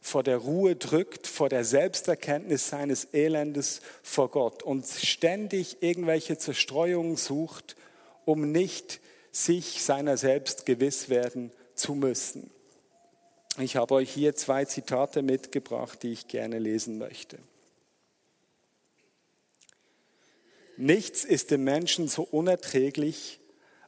vor 0.00 0.22
der 0.22 0.38
Ruhe 0.38 0.76
drückt, 0.76 1.26
vor 1.26 1.48
der 1.48 1.64
Selbsterkenntnis 1.64 2.68
seines 2.68 3.04
Elendes 3.12 3.80
vor 4.02 4.30
Gott 4.30 4.62
und 4.62 4.86
ständig 4.86 5.82
irgendwelche 5.82 6.38
Zerstreuungen 6.38 7.16
sucht, 7.16 7.76
um 8.24 8.50
nicht 8.50 9.00
sich 9.32 9.82
seiner 9.82 10.16
selbst 10.16 10.66
gewiss 10.66 11.08
werden 11.08 11.52
zu 11.74 11.94
müssen. 11.94 12.50
Ich 13.58 13.76
habe 13.76 13.94
euch 13.94 14.10
hier 14.10 14.34
zwei 14.34 14.64
Zitate 14.64 15.22
mitgebracht, 15.22 16.02
die 16.02 16.12
ich 16.12 16.28
gerne 16.28 16.58
lesen 16.58 16.98
möchte. 16.98 17.38
Nichts 20.80 21.24
ist 21.24 21.50
dem 21.50 21.64
Menschen 21.64 22.08
so 22.08 22.22
unerträglich, 22.22 23.38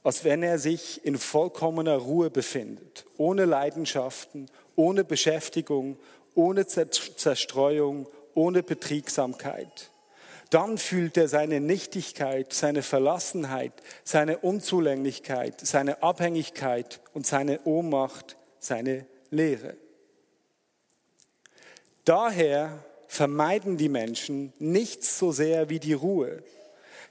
als 0.02 0.25
wenn 0.25 0.42
er 0.42 0.58
sich 0.58 1.04
in 1.06 1.16
vollkommener 1.16 1.96
Ruhe 1.96 2.28
befindet, 2.28 3.06
ohne 3.16 3.46
Leidenschaften, 3.46 4.50
ohne 4.76 5.02
Beschäftigung, 5.02 5.99
ohne 6.34 6.66
Zerstreuung, 6.66 8.08
ohne 8.34 8.62
Betriebsamkeit 8.62 9.90
dann 10.50 10.76
fühlt 10.76 11.16
er 11.16 11.28
seine 11.28 11.61
Nichtigkeit, 11.61 12.52
seine 12.52 12.82
Verlassenheit, 12.82 13.72
seine 14.04 14.37
Unzulänglichkeit, 14.37 15.58
seine 15.66 16.02
Abhängigkeit 16.02 17.00
und 17.14 17.26
seine 17.26 17.62
Ohnmacht, 17.64 18.37
seine 18.58 19.06
Leere. 19.30 19.78
Daher 22.04 22.84
vermeiden 23.06 23.78
die 23.78 23.88
Menschen 23.88 24.52
nichts 24.58 25.18
so 25.18 25.32
sehr 25.32 25.70
wie 25.70 25.78
die 25.78 25.94
Ruhe. 25.94 26.42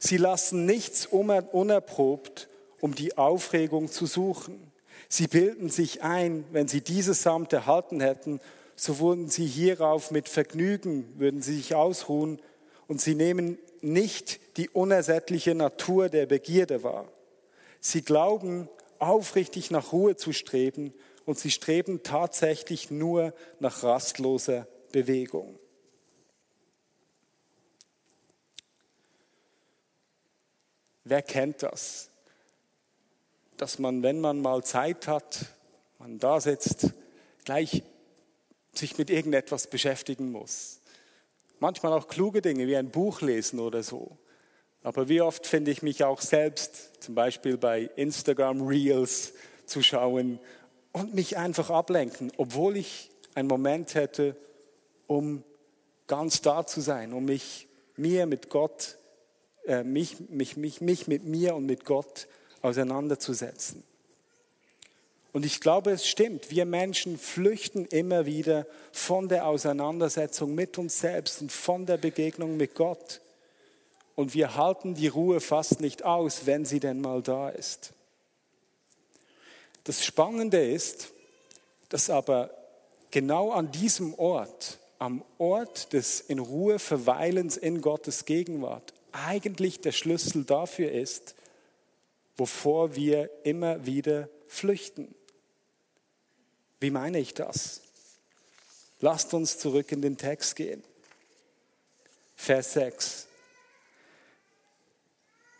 Sie 0.04 0.18
lassen 0.18 0.66
nichts 0.66 1.06
unerprobt, 1.06 2.50
um 2.80 2.96
die 2.96 3.20
Aufregung 3.20 3.88
zu 3.88 4.08
suchen. 4.08 4.72
Sie 5.08 5.28
bilden 5.28 5.70
sich 5.70 6.02
ein, 6.02 6.44
wenn 6.52 6.68
sie 6.68 6.82
dieses 6.82 7.22
Samt 7.22 7.54
erhalten 7.54 8.02
hätten, 8.02 8.40
so 8.76 9.00
würden 9.00 9.30
sie 9.30 9.46
hierauf 9.46 10.10
mit 10.10 10.28
Vergnügen, 10.28 11.06
würden 11.20 11.44
sie 11.44 11.56
sich 11.56 11.76
ausruhen 11.76 12.42
und 12.88 13.00
sie 13.00 13.14
nehmen 13.14 13.60
nicht 13.82 14.40
die 14.58 14.70
unersättliche 14.70 15.54
Natur 15.54 16.10
der 16.10 16.26
Begierde 16.26 16.82
wahr. 16.82 17.08
Sie 17.80 18.02
glauben 18.02 18.70
aufrichtig 18.98 19.70
nach 19.70 19.92
Ruhe 19.94 20.16
zu 20.16 20.34
streben 20.34 20.96
und 21.26 21.38
sie 21.38 21.52
streben 21.52 22.02
tatsächlich 22.02 22.90
nur 22.90 23.36
nach 23.60 23.84
rastloser 23.84 24.68
Bewegung. 24.92 25.60
Wer 31.04 31.22
kennt 31.22 31.64
das? 31.64 32.10
Dass 33.58 33.80
man, 33.80 34.04
wenn 34.04 34.22
man 34.22 34.42
mal 34.42 34.64
Zeit 34.64 35.08
hat, 35.08 35.46
man 36.00 36.20
da 36.20 36.40
sitzt, 36.40 36.92
gleich 37.46 37.84
sich 38.74 38.98
mit 38.98 39.10
irgendetwas 39.10 39.68
beschäftigen 39.68 40.32
muss. 40.32 40.80
Manchmal 41.60 41.94
auch 41.94 42.08
kluge 42.08 42.42
Dinge 42.42 42.68
wie 42.68 42.78
ein 42.78 42.90
Buch 42.90 43.22
lesen 43.22 43.60
oder 43.60 43.84
so. 43.84 44.18
Aber 44.84 45.10
wie 45.10 45.22
oft 45.22 45.46
finde 45.46 45.70
ich 45.72 45.84
mich 45.84 46.04
auch 46.04 46.22
selbst, 46.22 47.04
zum 47.04 47.14
Beispiel 47.14 47.58
bei 47.58 47.90
Instagram 47.96 48.62
Reels, 48.66 49.34
zu 49.68 49.82
schauen 49.82 50.40
und 50.92 51.14
mich 51.14 51.38
einfach 51.38 51.70
ablenken, 51.70 52.32
obwohl 52.38 52.78
ich 52.78 53.10
einen 53.36 53.48
Moment 53.48 53.96
hätte, 53.96 54.36
um 55.08 55.44
ganz 56.08 56.42
da 56.42 56.66
zu 56.66 56.82
sein, 56.82 57.14
um 57.14 57.26
mich 57.26 57.68
mir 57.96 58.26
mit 58.26 58.50
Gott, 58.50 58.98
äh, 58.98 59.01
mich, 59.84 60.20
mich, 60.30 60.58
mich, 60.58 60.82
mich 60.82 61.08
mit 61.08 61.24
mir 61.24 61.56
und 61.56 61.66
mit 61.66 61.86
Gott 61.86 62.28
auseinanderzusetzen. 62.62 63.84
Und 65.34 65.46
ich 65.46 65.62
glaube, 65.62 65.92
es 65.92 66.08
stimmt. 66.08 66.52
Wir 66.52 66.66
Menschen 66.66 67.18
flüchten 67.18 67.86
immer 67.86 68.26
wieder 68.26 68.66
von 68.92 69.30
der 69.30 69.48
Auseinandersetzung 69.48 70.54
mit 70.54 70.78
uns 70.78 71.00
selbst 71.00 71.42
und 71.42 71.52
von 71.52 71.86
der 71.86 71.98
Begegnung 71.98 72.58
mit 72.58 72.76
Gott. 72.76 73.22
Und 74.16 74.34
wir 74.34 74.56
halten 74.56 74.94
die 74.94 75.08
Ruhe 75.08 75.40
fast 75.40 75.80
nicht 75.80 76.04
aus, 76.04 76.46
wenn 76.46 76.66
sie 76.66 76.82
denn 76.82 77.00
mal 77.00 77.22
da 77.22 77.50
ist. 77.50 77.94
Das 79.86 80.04
Spannende 80.04 80.64
ist, 80.64 81.14
dass 81.90 82.10
aber 82.10 82.52
genau 83.10 83.52
an 83.52 83.72
diesem 83.72 84.14
Ort, 84.16 84.80
am 85.00 85.24
Ort 85.38 85.94
des 85.94 86.20
in 86.20 86.40
Ruhe 86.40 86.78
Verweilens 86.78 87.58
in 87.58 87.82
Gottes 87.82 88.26
Gegenwart, 88.26 88.94
eigentlich 89.12 89.82
der 89.82 89.92
Schlüssel 89.92 90.44
dafür 90.46 90.92
ist, 90.92 91.36
wovor 92.38 92.96
wir 92.96 93.30
immer 93.44 93.86
wieder 93.86 94.30
flüchten. 94.48 95.14
Wie 96.80 96.92
meine 96.92 97.20
ich 97.20 97.34
das? 97.34 97.82
Lasst 99.00 99.34
uns 99.34 99.58
zurück 99.58 99.92
in 99.92 100.02
den 100.02 100.18
Text 100.18 100.56
gehen. 100.56 100.84
Vers 102.36 102.74
6. 102.74 103.28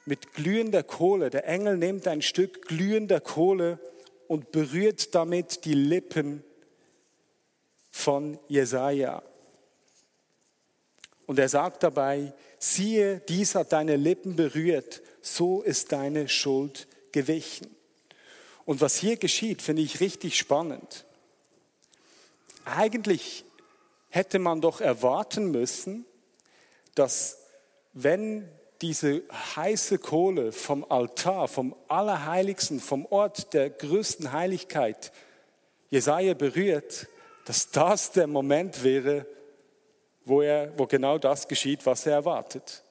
Mit 0.06 0.34
glühender 0.34 0.84
Kohle, 0.84 1.30
der 1.30 1.48
Engel 1.48 1.78
nimmt 1.78 2.08
ein 2.08 2.22
Stück 2.22 2.68
glühender 2.68 3.20
Kohle 3.20 3.80
und 4.28 4.52
berührt 4.52 5.14
damit 5.14 5.66
die 5.66 5.74
Lippen 5.74 6.44
von 7.92 8.40
Jesaja. 8.48 9.22
Und 11.32 11.40
er 11.40 11.50
sagt 11.50 11.84
dabei: 11.84 12.34
Siehe, 12.60 13.22
dies 13.30 13.56
hat 13.56 13.72
deine 13.72 13.96
Lippen 13.96 14.36
berührt, 14.36 15.02
so 15.22 15.62
ist 15.62 15.92
deine 15.92 16.28
Schuld 16.28 16.88
gewichen. 17.12 17.74
Und 18.66 18.82
was 18.82 18.98
hier 18.98 19.16
geschieht, 19.16 19.62
finde 19.62 19.82
ich 19.82 20.02
richtig 20.02 20.38
spannend 20.38 21.06
eigentlich 22.66 23.46
hätte 24.10 24.40
man 24.40 24.62
doch 24.62 24.82
erwarten 24.82 25.52
müssen, 25.52 26.06
dass 26.96 27.38
wenn 27.94 28.50
diese 28.82 29.22
heiße 29.56 30.00
Kohle 30.00 30.52
vom 30.52 30.84
Altar, 30.90 31.48
vom 31.48 31.76
Allerheiligsten, 31.88 32.80
vom 32.80 33.06
Ort 33.06 33.54
der 33.54 33.70
größten 33.70 34.32
Heiligkeit 34.32 35.12
Jesaja 35.90 36.34
berührt, 36.34 37.08
dass 37.46 37.70
das 37.70 38.12
der 38.12 38.28
Moment 38.28 38.84
wäre, 38.84 39.26
wo, 40.26 40.42
er, 40.42 40.78
wo 40.78 40.86
genau 40.86 41.18
das 41.18 41.48
geschieht, 41.48 41.86
was 41.86 42.06
er 42.06 42.14
erwartet. 42.14 42.84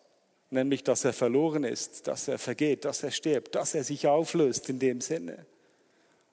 Nämlich, 0.50 0.82
dass 0.82 1.04
er 1.04 1.12
verloren 1.12 1.64
ist, 1.64 2.06
dass 2.08 2.26
er 2.26 2.38
vergeht, 2.38 2.84
dass 2.84 3.02
er 3.02 3.12
stirbt, 3.12 3.54
dass 3.54 3.74
er 3.74 3.84
sich 3.84 4.06
auflöst 4.06 4.68
in 4.68 4.78
dem 4.78 5.00
Sinne. 5.00 5.46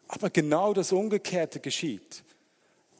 Aber 0.07 0.29
genau 0.29 0.73
das 0.73 0.91
Umgekehrte 0.91 1.59
geschieht 1.59 2.23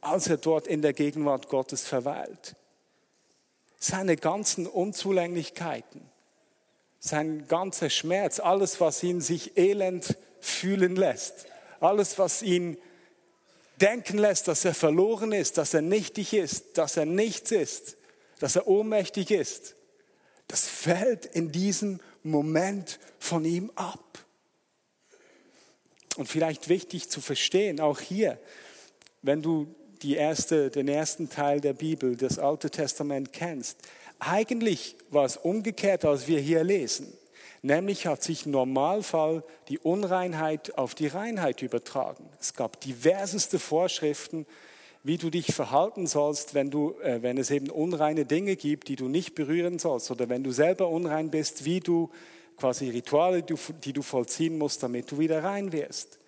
als 0.01 0.27
er 0.27 0.37
dort 0.37 0.67
in 0.67 0.81
der 0.81 0.93
Gegenwart 0.93 1.49
Gottes 1.49 1.87
verweilt. 1.87 2.55
Seine 3.79 4.15
ganzen 4.15 4.65
Unzulänglichkeiten, 4.65 6.01
sein 6.99 7.47
ganzer 7.47 7.89
Schmerz, 7.89 8.39
alles, 8.39 8.81
was 8.81 9.03
ihn 9.03 9.21
sich 9.21 9.57
elend 9.57 10.17
fühlen 10.39 10.95
lässt, 10.95 11.45
alles, 11.79 12.17
was 12.17 12.41
ihn 12.41 12.77
denken 13.81 14.17
lässt, 14.17 14.47
dass 14.47 14.65
er 14.65 14.73
verloren 14.73 15.31
ist, 15.31 15.57
dass 15.57 15.73
er 15.73 15.81
nichtig 15.81 16.33
ist, 16.33 16.77
dass 16.77 16.97
er 16.97 17.05
nichts 17.05 17.51
ist, 17.51 17.97
dass 18.39 18.55
er 18.55 18.67
ohnmächtig 18.67 19.31
ist, 19.31 19.75
das 20.47 20.67
fällt 20.67 21.25
in 21.25 21.51
diesem 21.51 21.99
Moment 22.23 22.99
von 23.19 23.43
ihm 23.45 23.71
ab. 23.75 24.25
Und 26.15 26.27
vielleicht 26.27 26.69
wichtig 26.69 27.09
zu 27.09 27.21
verstehen, 27.21 27.79
auch 27.79 27.99
hier, 27.99 28.39
wenn 29.21 29.41
du 29.41 29.75
die 30.01 30.15
erste, 30.15 30.69
den 30.69 30.87
ersten 30.87 31.29
Teil 31.29 31.59
der 31.59 31.73
Bibel, 31.73 32.15
das 32.15 32.39
Alte 32.39 32.69
Testament 32.69 33.33
kennst, 33.33 33.77
eigentlich 34.19 34.95
war 35.09 35.25
es 35.25 35.37
umgekehrt, 35.37 36.05
als 36.05 36.27
wir 36.27 36.39
hier 36.39 36.63
lesen. 36.63 37.16
Nämlich 37.61 38.05
hat 38.05 38.23
sich 38.23 38.45
im 38.45 38.51
Normalfall 38.51 39.43
die 39.67 39.79
Unreinheit 39.79 40.77
auf 40.77 40.95
die 40.95 41.07
Reinheit 41.07 41.61
übertragen. 41.61 42.29
Es 42.39 42.53
gab 42.53 42.79
diverseste 42.81 43.59
Vorschriften, 43.59 44.45
wie 45.03 45.17
du 45.17 45.29
dich 45.29 45.53
verhalten 45.53 46.05
sollst, 46.05 46.53
wenn, 46.53 46.69
du, 46.69 46.95
äh, 47.01 47.21
wenn 47.21 47.37
es 47.37 47.49
eben 47.49 47.69
unreine 47.69 48.25
Dinge 48.25 48.55
gibt, 48.55 48.89
die 48.89 48.95
du 48.95 49.07
nicht 49.07 49.35
berühren 49.35 49.79
sollst. 49.79 50.11
Oder 50.11 50.29
wenn 50.29 50.43
du 50.43 50.51
selber 50.51 50.89
unrein 50.89 51.31
bist, 51.31 51.65
wie 51.65 51.79
du 51.79 52.09
quasi 52.57 52.89
Rituale, 52.89 53.43
die 53.43 53.53
du, 53.53 53.59
die 53.83 53.93
du 53.93 54.01
vollziehen 54.01 54.57
musst, 54.57 54.83
damit 54.83 55.11
du 55.11 55.19
wieder 55.19 55.43
rein 55.43 55.71
wirst. 55.71 56.19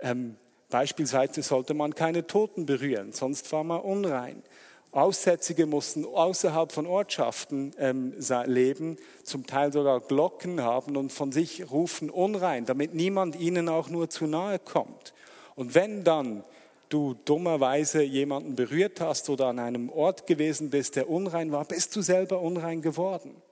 Ähm, 0.00 0.36
beispielsweise 0.68 1.42
sollte 1.42 1.74
man 1.74 1.94
keine 1.94 2.26
Toten 2.26 2.66
berühren, 2.66 3.12
sonst 3.12 3.50
war 3.52 3.64
man 3.64 3.80
unrein. 3.80 4.42
Aussätzige 4.90 5.66
mussten 5.66 6.04
außerhalb 6.04 6.72
von 6.72 6.86
Ortschaften 6.86 7.72
ähm, 7.78 8.14
leben, 8.46 8.96
zum 9.22 9.46
Teil 9.46 9.72
sogar 9.72 10.00
Glocken 10.00 10.62
haben 10.62 10.96
und 10.96 11.12
von 11.12 11.30
sich 11.30 11.70
rufen 11.70 12.08
unrein, 12.08 12.64
damit 12.64 12.94
niemand 12.94 13.36
ihnen 13.36 13.68
auch 13.68 13.90
nur 13.90 14.08
zu 14.08 14.26
nahe 14.26 14.58
kommt. 14.58 15.12
Und 15.54 15.74
wenn 15.74 16.04
dann 16.04 16.42
du 16.88 17.14
dummerweise 17.24 18.02
jemanden 18.02 18.54
berührt 18.54 19.00
hast 19.00 19.28
oder 19.28 19.48
an 19.48 19.58
einem 19.58 19.90
Ort 19.90 20.26
gewesen 20.26 20.70
bist, 20.70 20.96
der 20.96 21.10
unrein 21.10 21.52
war, 21.52 21.66
bist 21.66 21.94
du 21.94 22.00
selber 22.00 22.40
unrein 22.40 22.80
geworden. 22.80 23.42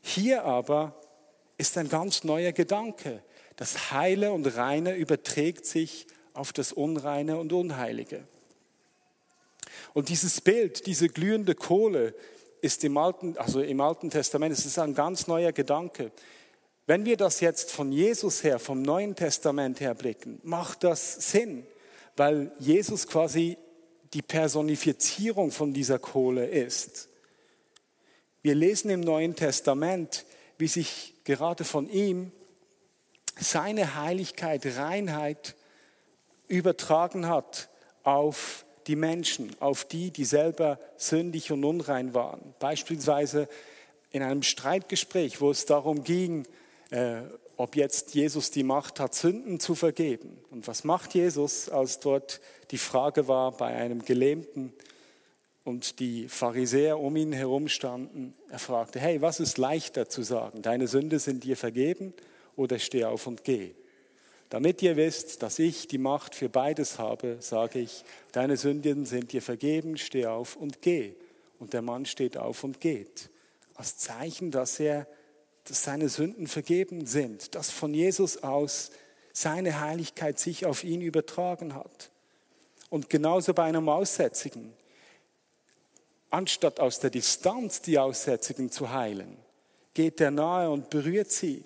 Hier 0.00 0.44
aber 0.44 0.94
ist 1.58 1.76
ein 1.76 1.88
ganz 1.88 2.24
neuer 2.24 2.52
Gedanke. 2.52 3.22
Das 3.56 3.90
Heile 3.92 4.32
und 4.32 4.46
Reine 4.56 4.94
überträgt 4.94 5.66
sich 5.66 6.06
auf 6.32 6.52
das 6.52 6.72
Unreine 6.72 7.36
und 7.36 7.52
Unheilige. 7.52 8.22
Und 9.98 10.10
dieses 10.10 10.40
Bild, 10.40 10.86
diese 10.86 11.08
glühende 11.08 11.56
Kohle, 11.56 12.14
ist 12.60 12.84
im 12.84 12.96
Alten, 12.96 13.36
also 13.36 13.60
im 13.60 13.80
Alten 13.80 14.10
Testament, 14.10 14.56
es 14.56 14.64
ist 14.64 14.78
ein 14.78 14.94
ganz 14.94 15.26
neuer 15.26 15.50
Gedanke. 15.50 16.12
Wenn 16.86 17.04
wir 17.04 17.16
das 17.16 17.40
jetzt 17.40 17.72
von 17.72 17.90
Jesus 17.90 18.44
her, 18.44 18.60
vom 18.60 18.80
Neuen 18.80 19.16
Testament 19.16 19.80
her 19.80 19.96
blicken, 19.96 20.38
macht 20.44 20.84
das 20.84 21.32
Sinn, 21.32 21.66
weil 22.16 22.52
Jesus 22.60 23.08
quasi 23.08 23.58
die 24.14 24.22
Personifizierung 24.22 25.50
von 25.50 25.74
dieser 25.74 25.98
Kohle 25.98 26.46
ist. 26.46 27.08
Wir 28.40 28.54
lesen 28.54 28.90
im 28.90 29.00
Neuen 29.00 29.34
Testament, 29.34 30.26
wie 30.58 30.68
sich 30.68 31.14
gerade 31.24 31.64
von 31.64 31.90
ihm 31.90 32.30
seine 33.36 33.96
Heiligkeit, 33.96 34.64
Reinheit 34.64 35.56
übertragen 36.46 37.26
hat 37.26 37.68
auf 38.04 38.64
die 38.88 38.96
Menschen, 38.96 39.54
auf 39.60 39.84
die, 39.84 40.10
die 40.10 40.24
selber 40.24 40.80
sündig 40.96 41.52
und 41.52 41.64
unrein 41.64 42.14
waren. 42.14 42.54
Beispielsweise 42.58 43.48
in 44.10 44.22
einem 44.22 44.42
Streitgespräch, 44.42 45.40
wo 45.40 45.50
es 45.50 45.66
darum 45.66 46.02
ging, 46.02 46.46
äh, 46.90 47.20
ob 47.58 47.76
jetzt 47.76 48.14
Jesus 48.14 48.50
die 48.50 48.62
Macht 48.62 49.00
hat, 49.00 49.14
Sünden 49.14 49.60
zu 49.60 49.74
vergeben. 49.74 50.38
Und 50.50 50.66
was 50.66 50.84
macht 50.84 51.14
Jesus, 51.14 51.68
als 51.68 52.00
dort 52.00 52.40
die 52.70 52.78
Frage 52.78 53.28
war 53.28 53.52
bei 53.52 53.66
einem 53.66 54.04
Gelähmten 54.04 54.72
und 55.64 55.98
die 55.98 56.28
Pharisäer 56.28 56.98
um 56.98 57.16
ihn 57.16 57.32
herum 57.32 57.68
standen? 57.68 58.34
Er 58.48 58.58
fragte, 58.58 59.00
hey, 59.00 59.20
was 59.20 59.40
ist 59.40 59.58
leichter 59.58 60.08
zu 60.08 60.22
sagen? 60.22 60.62
Deine 60.62 60.86
Sünde 60.86 61.18
sind 61.18 61.44
dir 61.44 61.56
vergeben 61.56 62.14
oder 62.56 62.78
steh 62.78 63.04
auf 63.04 63.26
und 63.26 63.44
geh? 63.44 63.74
Damit 64.50 64.80
ihr 64.80 64.96
wisst, 64.96 65.42
dass 65.42 65.58
ich 65.58 65.88
die 65.88 65.98
Macht 65.98 66.34
für 66.34 66.48
beides 66.48 66.98
habe, 66.98 67.36
sage 67.40 67.80
ich, 67.80 68.04
deine 68.32 68.56
Sünden 68.56 69.04
sind 69.04 69.32
dir 69.32 69.42
vergeben, 69.42 69.98
steh 69.98 70.26
auf 70.26 70.56
und 70.56 70.80
geh. 70.80 71.14
Und 71.58 71.74
der 71.74 71.82
Mann 71.82 72.06
steht 72.06 72.38
auf 72.38 72.64
und 72.64 72.80
geht. 72.80 73.28
Als 73.74 73.98
Zeichen, 73.98 74.50
dass 74.50 74.80
er, 74.80 75.06
dass 75.64 75.84
seine 75.84 76.08
Sünden 76.08 76.46
vergeben 76.46 77.04
sind, 77.04 77.54
dass 77.54 77.70
von 77.70 77.92
Jesus 77.92 78.42
aus 78.42 78.90
seine 79.32 79.80
Heiligkeit 79.80 80.38
sich 80.38 80.64
auf 80.64 80.82
ihn 80.82 81.02
übertragen 81.02 81.74
hat. 81.74 82.10
Und 82.88 83.10
genauso 83.10 83.52
bei 83.52 83.64
einem 83.64 83.88
Aussätzigen. 83.88 84.72
Anstatt 86.30 86.80
aus 86.80 87.00
der 87.00 87.10
Distanz 87.10 87.82
die 87.82 87.98
Aussätzigen 87.98 88.70
zu 88.70 88.90
heilen, 88.90 89.36
geht 89.92 90.20
er 90.20 90.30
nahe 90.30 90.70
und 90.70 90.88
berührt 90.90 91.30
sie 91.30 91.64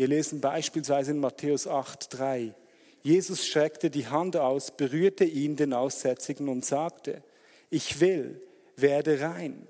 wir 0.00 0.08
lesen 0.08 0.40
beispielsweise 0.40 1.10
in 1.10 1.18
Matthäus 1.18 1.66
8, 1.66 2.18
3. 2.18 2.54
Jesus 3.02 3.46
streckte 3.46 3.90
die 3.90 4.06
Hand 4.06 4.34
aus, 4.34 4.70
berührte 4.70 5.26
ihn, 5.26 5.56
den 5.56 5.74
Aussätzigen, 5.74 6.48
und 6.48 6.64
sagte, 6.64 7.22
ich 7.68 8.00
will, 8.00 8.40
werde 8.76 9.20
rein. 9.20 9.68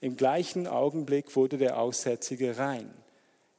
Im 0.00 0.16
gleichen 0.16 0.66
Augenblick 0.66 1.36
wurde 1.36 1.56
der 1.56 1.78
Aussätzige 1.78 2.58
rein. 2.58 2.92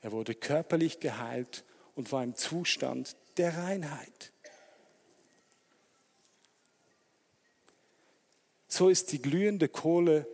Er 0.01 0.11
wurde 0.11 0.35
körperlich 0.35 0.99
geheilt 0.99 1.63
und 1.95 2.11
war 2.11 2.25
im 2.25 2.35
Zustand 2.35 3.15
der 3.37 3.57
Reinheit. 3.57 4.33
So 8.67 8.89
ist 8.89 9.13
die 9.13 9.21
glühende 9.21 9.69
Kohle 9.69 10.27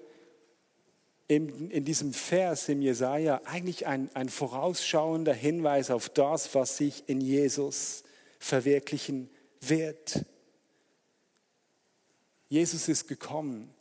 in, 1.32 1.72
in 1.72 1.86
diesem 1.86 2.14
Vers 2.14 2.68
im 2.68 2.82
Jesaja 2.82 3.40
eigentlich 3.46 3.88
ein, 3.88 4.14
ein 4.16 4.28
vorausschauender 4.28 5.34
Hinweis 5.34 5.90
auf 5.90 6.10
das, 6.10 6.54
was 6.56 6.76
sich 6.76 7.08
in 7.08 7.22
Jesus 7.22 8.04
verwirklichen 8.38 9.30
wird. 9.62 10.26
Jesus 12.50 12.90
ist 12.90 13.08
gekommen. 13.08 13.74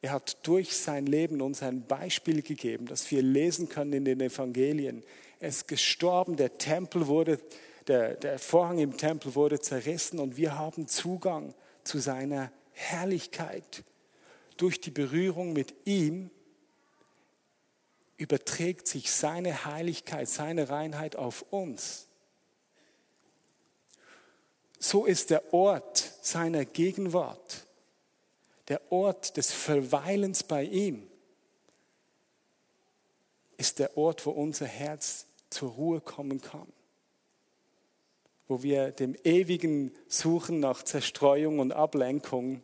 Er 0.00 0.12
hat 0.12 0.38
durch 0.46 0.74
sein 0.78 1.04
Leben 1.04 1.42
uns 1.42 1.62
ein 1.62 1.86
Beispiel 1.86 2.40
gegeben, 2.40 2.86
das 2.86 3.10
wir 3.10 3.20
lesen 3.20 3.68
können 3.68 3.92
in 3.92 4.06
den 4.06 4.22
Evangelien. 4.22 5.02
Er 5.40 5.50
ist 5.50 5.68
gestorben, 5.68 6.36
der 6.36 6.56
Tempel 6.56 7.06
wurde, 7.06 7.38
der, 7.86 8.14
der 8.14 8.38
Vorhang 8.38 8.78
im 8.78 8.96
Tempel 8.96 9.34
wurde 9.34 9.60
zerrissen 9.60 10.18
und 10.18 10.38
wir 10.38 10.56
haben 10.56 10.88
Zugang 10.88 11.52
zu 11.84 11.98
seiner 11.98 12.50
Herrlichkeit 12.72 13.84
durch 14.60 14.80
die 14.80 14.90
Berührung 14.90 15.52
mit 15.52 15.74
ihm 15.86 16.30
überträgt 18.18 18.86
sich 18.86 19.10
seine 19.10 19.64
Heiligkeit, 19.64 20.28
seine 20.28 20.68
Reinheit 20.68 21.16
auf 21.16 21.42
uns. 21.50 22.06
So 24.78 25.06
ist 25.06 25.30
der 25.30 25.54
Ort 25.54 26.12
seiner 26.20 26.66
Gegenwart, 26.66 27.66
der 28.68 28.92
Ort 28.92 29.38
des 29.38 29.50
Verweilens 29.50 30.42
bei 30.42 30.64
ihm, 30.64 31.08
ist 33.56 33.78
der 33.78 33.96
Ort, 33.96 34.26
wo 34.26 34.30
unser 34.30 34.66
Herz 34.66 35.26
zur 35.48 35.70
Ruhe 35.70 36.00
kommen 36.02 36.42
kann, 36.42 36.70
wo 38.48 38.62
wir 38.62 38.90
dem 38.90 39.14
ewigen 39.24 39.94
Suchen 40.08 40.60
nach 40.60 40.82
Zerstreuung 40.82 41.58
und 41.58 41.72
Ablenkung 41.72 42.62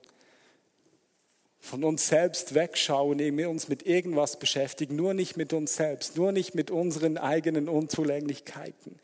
von 1.66 1.82
uns 1.82 2.06
selbst 2.06 2.54
wegschauen, 2.54 3.20
uns 3.44 3.68
mit 3.68 3.86
irgendwas 3.86 4.38
beschäftigen, 4.38 4.94
nur 4.94 5.14
nicht 5.14 5.36
mit 5.36 5.52
uns 5.52 5.74
selbst, 5.74 6.16
nur 6.16 6.30
nicht 6.30 6.54
mit 6.54 6.70
unseren 6.70 7.18
eigenen 7.18 7.68
Unzulänglichkeiten. 7.68 9.00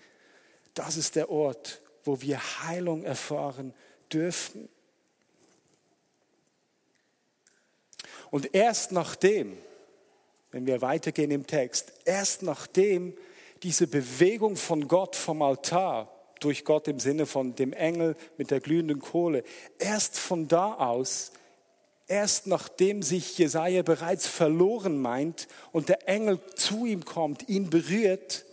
Das 0.74 0.96
ist 0.96 1.16
der 1.16 1.28
Ort, 1.28 1.80
wo 2.04 2.20
wir 2.20 2.38
Heilung 2.62 3.02
erfahren 3.02 3.74
dürfen. 4.12 4.68
Und 8.30 8.54
erst 8.54 8.92
nachdem, 8.92 9.58
wenn 10.52 10.66
wir 10.66 10.80
weitergehen 10.82 11.32
im 11.32 11.48
Text, 11.48 11.92
erst 12.04 12.42
nachdem 12.42 13.12
diese 13.64 13.88
Bewegung 13.88 14.54
von 14.54 14.86
Gott 14.86 15.16
vom 15.16 15.42
Altar, 15.42 16.12
durch 16.38 16.64
Gott 16.64 16.86
im 16.86 17.00
Sinne 17.00 17.26
von 17.26 17.56
dem 17.56 17.72
Engel 17.72 18.16
mit 18.36 18.52
der 18.52 18.60
glühenden 18.60 19.00
Kohle, 19.00 19.42
erst 19.78 20.18
von 20.18 20.46
da 20.46 20.74
aus 20.74 21.32
erst 22.12 22.46
nachdem 22.46 23.02
sich 23.02 23.38
Jesaja 23.38 23.80
bereits 23.80 24.26
verloren 24.26 25.00
meint 25.00 25.48
und 25.72 25.88
der 25.88 26.06
Engel 26.06 26.38
zu 26.56 26.84
ihm 26.84 27.06
kommt, 27.06 27.48
ihn 27.48 27.70
berührt 27.70 28.44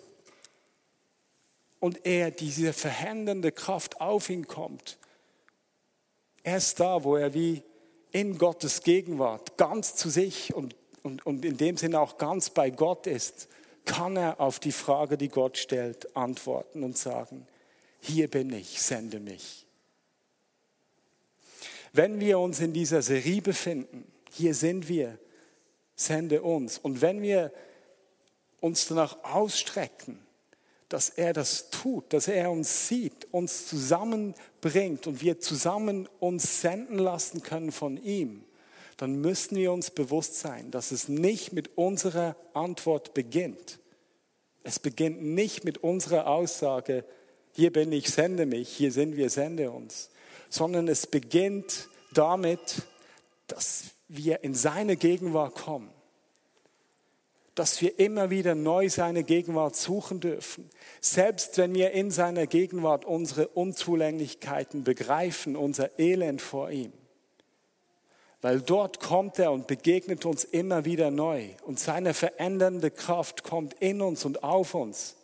und 1.82 2.06
er 2.06 2.32
diese 2.32 2.72
verhändernde 2.72 3.52
Kraft 3.52 4.00
auf 4.00 4.30
ihn 4.30 4.48
kommt. 4.48 4.98
Erst 6.42 6.80
da, 6.80 7.04
wo 7.04 7.18
er 7.18 7.34
wie 7.34 7.62
in 8.14 8.38
Gottes 8.38 8.82
Gegenwart 8.82 9.58
ganz 9.58 9.94
zu 9.94 10.10
sich 10.10 10.54
und, 10.54 10.78
und, 11.04 11.26
und 11.26 11.44
in 11.44 11.58
dem 11.58 11.76
Sinne 11.76 12.00
auch 12.00 12.18
ganz 12.18 12.52
bei 12.52 12.70
Gott 12.70 13.08
ist, 13.08 13.50
kann 13.84 14.16
er 14.16 14.40
auf 14.40 14.60
die 14.60 14.72
Frage, 14.72 15.18
die 15.18 15.28
Gott 15.28 15.58
stellt, 15.58 16.16
antworten 16.16 16.82
und 16.82 16.98
sagen, 16.98 17.46
hier 18.00 18.30
bin 18.30 18.54
ich, 18.54 18.82
sende 18.82 19.20
mich. 19.20 19.66
Wenn 21.94 22.20
wir 22.20 22.40
uns 22.40 22.60
in 22.60 22.74
dieser 22.74 23.02
Serie 23.02 23.42
befinden, 23.42 24.06
hier 24.32 24.54
sind 24.54 24.88
wir, 24.88 25.18
sende 25.96 26.42
uns. 26.42 26.78
Und 26.78 27.02
wenn 27.02 27.22
wir 27.22 27.52
uns 28.62 28.88
danach 28.88 29.24
ausstrecken, 29.24 30.20
dass 30.88 31.10
er 31.10 31.34
das 31.34 31.70
tut, 31.70 32.12
dass 32.14 32.28
er 32.28 32.50
uns 32.52 32.88
sieht, 32.88 33.32
uns 33.32 33.68
zusammenbringt 33.68 35.06
und 35.08 35.22
wir 35.22 35.40
zusammen 35.40 36.10
uns 36.20 36.62
senden 36.62 36.98
lassen 36.98 37.44
können 37.44 37.72
von 37.72 37.98
ihm, 37.98 38.44
dann 38.98 39.22
müssen 39.22 39.56
wir 39.56 39.72
uns 39.72 39.92
bewusst 39.92 40.40
sein, 40.40 40.72
dass 40.72 40.92
es 40.92 41.08
nicht 41.08 41.54
mit 41.54 41.78
unserer 41.78 42.36
Antwort 42.54 43.14
beginnt. 43.14 43.80
Es 44.64 44.80
beginnt 44.80 45.22
nicht 45.22 45.64
mit 45.64 45.78
unserer 45.78 46.28
Aussage, 46.28 47.06
hier 47.54 47.72
bin 47.72 47.92
ich, 47.92 48.10
sende 48.10 48.46
mich, 48.46 48.70
hier 48.70 48.92
sind 48.92 49.16
wir, 49.16 49.30
sende 49.30 49.72
uns, 49.72 50.10
sondern 50.50 50.88
es 50.88 51.08
beginnt 51.08 51.88
damit, 52.14 52.84
dass 53.48 53.92
wir 54.08 54.44
in 54.44 54.56
seine 54.56 54.98
Gegenwart 54.98 55.56
kommen 55.56 55.90
dass 57.60 57.82
wir 57.82 58.00
immer 58.00 58.30
wieder 58.30 58.56
neu 58.56 58.88
seine 58.88 59.26
Gegenwart 59.26 59.76
suchen 59.76 60.22
dürfen. 60.22 60.70
Selbst 61.02 61.58
wenn 61.58 61.76
wir 61.76 61.92
in 61.92 62.10
seiner 62.10 62.48
Gegenwart 62.48 63.04
unsere 63.04 63.50
Unzulänglichkeiten 63.50 64.86
begreifen, 64.86 65.58
unser 65.58 66.00
Elend 66.00 66.42
vor 66.42 66.72
ihm. 66.72 66.94
Weil 68.42 68.62
dort 68.62 69.02
kommt 69.02 69.40
er 69.40 69.52
und 69.52 69.68
begegnet 69.68 70.26
uns 70.26 70.46
immer 70.46 70.86
wieder 70.86 71.12
neu. 71.12 71.50
Und 71.66 71.82
seine 71.82 72.14
verändernde 72.14 72.92
Kraft 72.92 73.44
kommt 73.44 73.74
in 73.82 74.02
uns 74.02 74.24
und 74.24 74.42
auf 74.42 74.74
uns. 74.74 75.18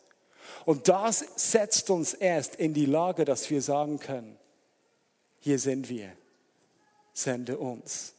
Und 0.65 0.89
das 0.89 1.25
setzt 1.37 1.89
uns 1.89 2.13
erst 2.13 2.57
in 2.57 2.73
die 2.73 2.85
Lage, 2.85 3.23
dass 3.23 3.49
wir 3.49 3.61
sagen 3.61 3.97
können, 3.99 4.37
hier 5.45 5.59
sind 5.59 5.89
wir, 5.89 6.11
sende 7.13 7.59
uns. 7.59 8.15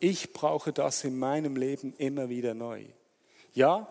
Ich 0.00 0.34
brauche 0.34 0.74
das 0.74 1.02
in 1.04 1.18
meinem 1.18 1.56
Leben 1.56 1.94
immer 1.96 2.28
wieder 2.28 2.52
neu. 2.52 2.84
Ja, 3.54 3.88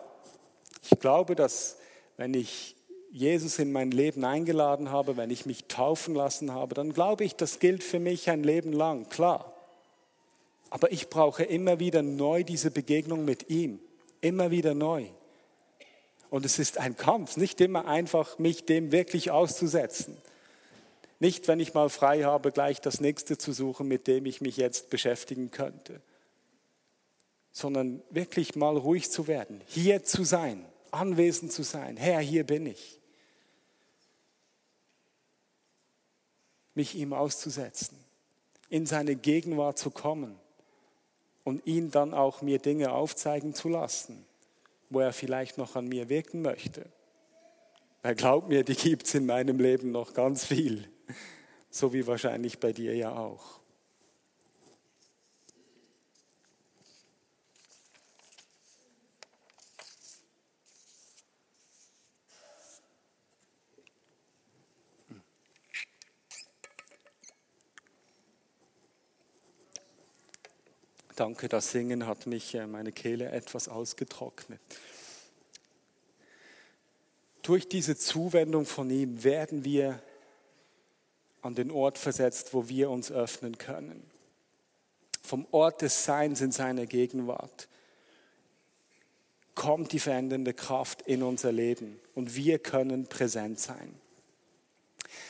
ich 0.88 0.96
glaube, 1.00 1.34
dass 1.34 1.76
wenn 2.16 2.34
ich 2.34 2.76
Jesus 3.10 3.58
in 3.58 3.72
mein 3.72 3.90
Leben 3.90 4.24
eingeladen 4.24 4.92
habe, 4.92 5.16
wenn 5.16 5.30
ich 5.30 5.44
mich 5.44 5.64
taufen 5.64 6.14
lassen 6.14 6.52
habe, 6.52 6.76
dann 6.76 6.92
glaube 6.92 7.24
ich, 7.24 7.34
das 7.34 7.58
gilt 7.58 7.82
für 7.82 7.98
mich 7.98 8.30
ein 8.30 8.44
Leben 8.44 8.72
lang, 8.72 9.08
klar. 9.08 9.52
Aber 10.70 10.92
ich 10.92 11.10
brauche 11.10 11.42
immer 11.42 11.80
wieder 11.80 12.02
neu 12.02 12.44
diese 12.44 12.70
Begegnung 12.70 13.24
mit 13.24 13.50
ihm, 13.50 13.80
immer 14.20 14.52
wieder 14.52 14.74
neu. 14.74 15.08
Und 16.34 16.44
es 16.44 16.58
ist 16.58 16.78
ein 16.78 16.96
Kampf, 16.96 17.36
nicht 17.36 17.60
immer 17.60 17.86
einfach, 17.86 18.40
mich 18.40 18.64
dem 18.64 18.90
wirklich 18.90 19.30
auszusetzen. 19.30 20.16
Nicht, 21.20 21.46
wenn 21.46 21.60
ich 21.60 21.74
mal 21.74 21.88
frei 21.88 22.24
habe, 22.24 22.50
gleich 22.50 22.80
das 22.80 23.00
nächste 23.00 23.38
zu 23.38 23.52
suchen, 23.52 23.86
mit 23.86 24.08
dem 24.08 24.26
ich 24.26 24.40
mich 24.40 24.56
jetzt 24.56 24.90
beschäftigen 24.90 25.52
könnte, 25.52 26.02
sondern 27.52 28.02
wirklich 28.10 28.56
mal 28.56 28.76
ruhig 28.76 29.12
zu 29.12 29.28
werden, 29.28 29.60
hier 29.68 30.02
zu 30.02 30.24
sein, 30.24 30.66
anwesend 30.90 31.52
zu 31.52 31.62
sein. 31.62 31.96
Herr, 31.96 32.18
hier 32.18 32.42
bin 32.42 32.66
ich. 32.66 32.98
Mich 36.74 36.96
ihm 36.96 37.12
auszusetzen, 37.12 37.96
in 38.70 38.86
seine 38.86 39.14
Gegenwart 39.14 39.78
zu 39.78 39.92
kommen 39.92 40.36
und 41.44 41.64
ihn 41.64 41.92
dann 41.92 42.12
auch 42.12 42.42
mir 42.42 42.58
Dinge 42.58 42.90
aufzeigen 42.90 43.54
zu 43.54 43.68
lassen, 43.68 44.26
wo 44.94 45.00
er 45.00 45.12
vielleicht 45.12 45.58
noch 45.58 45.76
an 45.76 45.88
mir 45.88 46.08
wirken 46.08 46.42
möchte. 46.42 46.86
Er 48.02 48.14
glaubt 48.14 48.48
mir, 48.48 48.64
die 48.64 48.74
gibt 48.74 49.06
es 49.06 49.14
in 49.14 49.26
meinem 49.26 49.58
Leben 49.58 49.90
noch 49.90 50.14
ganz 50.14 50.46
viel 50.46 50.88
so 51.74 51.92
wie 51.92 52.06
wahrscheinlich 52.06 52.60
bei 52.60 52.72
dir 52.72 52.94
ja 52.94 53.12
auch. 53.16 53.60
Danke, 71.16 71.48
das 71.48 71.70
Singen 71.70 72.06
hat 72.08 72.26
mich 72.26 72.56
äh, 72.56 72.66
meine 72.66 72.90
Kehle 72.90 73.30
etwas 73.30 73.68
ausgetrocknet. 73.68 74.60
Durch 77.42 77.68
diese 77.68 77.96
Zuwendung 77.96 78.66
von 78.66 78.90
ihm 78.90 79.22
werden 79.22 79.64
wir 79.64 80.02
an 81.42 81.54
den 81.54 81.70
Ort 81.70 81.98
versetzt, 81.98 82.52
wo 82.52 82.68
wir 82.68 82.90
uns 82.90 83.12
öffnen 83.12 83.58
können. 83.58 84.02
Vom 85.22 85.46
Ort 85.52 85.82
des 85.82 86.04
Seins 86.04 86.40
in 86.40 86.50
seiner 86.50 86.86
Gegenwart 86.86 87.68
kommt 89.54 89.92
die 89.92 90.00
verändernde 90.00 90.52
Kraft 90.52 91.02
in 91.02 91.22
unser 91.22 91.52
Leben 91.52 92.00
und 92.14 92.34
wir 92.34 92.58
können 92.58 93.06
präsent 93.06 93.60
sein. 93.60 93.94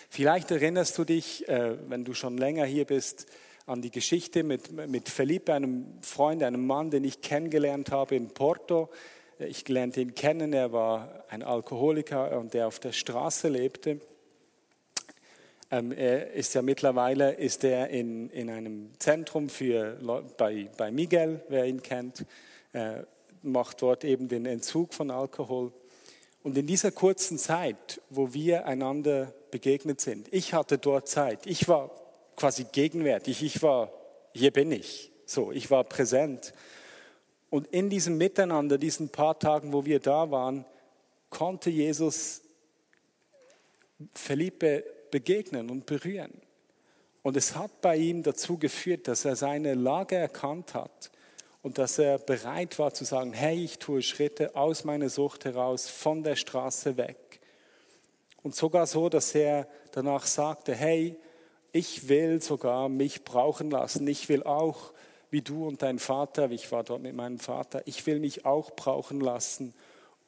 Vielleicht 0.08 0.50
erinnerst 0.50 0.96
du 0.96 1.04
dich, 1.04 1.46
äh, 1.48 1.76
wenn 1.90 2.06
du 2.06 2.14
schon 2.14 2.38
länger 2.38 2.64
hier 2.64 2.86
bist, 2.86 3.26
an 3.66 3.80
die 3.80 3.90
Geschichte 3.90 4.42
mit, 4.42 4.72
mit 4.88 5.08
Felipe, 5.08 5.54
einem 5.54 5.86
Freund, 6.02 6.42
einem 6.42 6.66
Mann, 6.66 6.90
den 6.90 7.04
ich 7.04 7.20
kennengelernt 7.22 7.90
habe 7.90 8.14
in 8.14 8.28
Porto. 8.28 8.90
Ich 9.38 9.66
lernte 9.68 10.00
ihn 10.00 10.14
kennen, 10.14 10.52
er 10.52 10.72
war 10.72 11.24
ein 11.28 11.42
Alkoholiker 11.42 12.38
und 12.38 12.54
der 12.54 12.66
auf 12.66 12.78
der 12.78 12.92
Straße 12.92 13.48
lebte. 13.48 14.00
Ähm, 15.70 15.92
er 15.92 16.32
ist 16.32 16.54
ja 16.54 16.62
mittlerweile 16.62 17.32
ist 17.32 17.64
er 17.64 17.88
in, 17.88 18.28
in 18.30 18.50
einem 18.50 18.90
Zentrum 18.98 19.48
für 19.48 19.98
bei, 20.36 20.68
bei 20.76 20.90
Miguel, 20.90 21.42
wer 21.48 21.64
ihn 21.64 21.82
kennt, 21.82 22.26
äh, 22.72 23.02
macht 23.42 23.80
dort 23.80 24.04
eben 24.04 24.28
den 24.28 24.44
Entzug 24.46 24.92
von 24.92 25.10
Alkohol. 25.10 25.72
Und 26.42 26.58
in 26.58 26.66
dieser 26.66 26.92
kurzen 26.92 27.38
Zeit, 27.38 28.02
wo 28.10 28.34
wir 28.34 28.66
einander 28.66 29.32
begegnet 29.50 30.02
sind, 30.02 30.28
ich 30.30 30.52
hatte 30.52 30.76
dort 30.76 31.08
Zeit, 31.08 31.46
ich 31.46 31.66
war 31.66 32.03
quasi 32.36 32.64
gegenwärtig, 32.64 33.42
ich 33.42 33.62
war, 33.62 33.92
hier 34.32 34.50
bin 34.50 34.72
ich, 34.72 35.12
so, 35.26 35.52
ich 35.52 35.70
war 35.70 35.84
präsent. 35.84 36.52
Und 37.50 37.68
in 37.68 37.88
diesem 37.88 38.18
Miteinander, 38.18 38.78
diesen 38.78 39.08
paar 39.08 39.38
Tagen, 39.38 39.72
wo 39.72 39.84
wir 39.84 40.00
da 40.00 40.30
waren, 40.30 40.64
konnte 41.30 41.70
Jesus 41.70 42.42
Felipe 44.12 44.84
begegnen 45.10 45.70
und 45.70 45.86
berühren. 45.86 46.32
Und 47.22 47.36
es 47.36 47.54
hat 47.56 47.80
bei 47.80 47.96
ihm 47.96 48.22
dazu 48.22 48.58
geführt, 48.58 49.08
dass 49.08 49.24
er 49.24 49.36
seine 49.36 49.74
Lage 49.74 50.16
erkannt 50.16 50.74
hat 50.74 51.10
und 51.62 51.78
dass 51.78 51.98
er 51.98 52.18
bereit 52.18 52.78
war 52.78 52.92
zu 52.92 53.04
sagen, 53.04 53.32
hey, 53.32 53.64
ich 53.64 53.78
tue 53.78 54.02
Schritte 54.02 54.54
aus 54.54 54.84
meiner 54.84 55.08
Sucht 55.08 55.46
heraus, 55.46 55.88
von 55.88 56.22
der 56.22 56.36
Straße 56.36 56.96
weg. 56.96 57.40
Und 58.42 58.54
sogar 58.54 58.86
so, 58.86 59.08
dass 59.08 59.34
er 59.34 59.66
danach 59.92 60.26
sagte, 60.26 60.74
hey, 60.74 61.16
ich 61.74 62.08
will 62.08 62.40
sogar 62.40 62.88
mich 62.88 63.24
brauchen 63.24 63.68
lassen. 63.68 64.06
Ich 64.06 64.28
will 64.28 64.44
auch, 64.44 64.92
wie 65.30 65.42
du 65.42 65.66
und 65.66 65.82
dein 65.82 65.98
Vater, 65.98 66.48
ich 66.52 66.70
war 66.70 66.84
dort 66.84 67.02
mit 67.02 67.16
meinem 67.16 67.40
Vater, 67.40 67.82
ich 67.84 68.06
will 68.06 68.20
mich 68.20 68.46
auch 68.46 68.70
brauchen 68.76 69.20
lassen, 69.20 69.74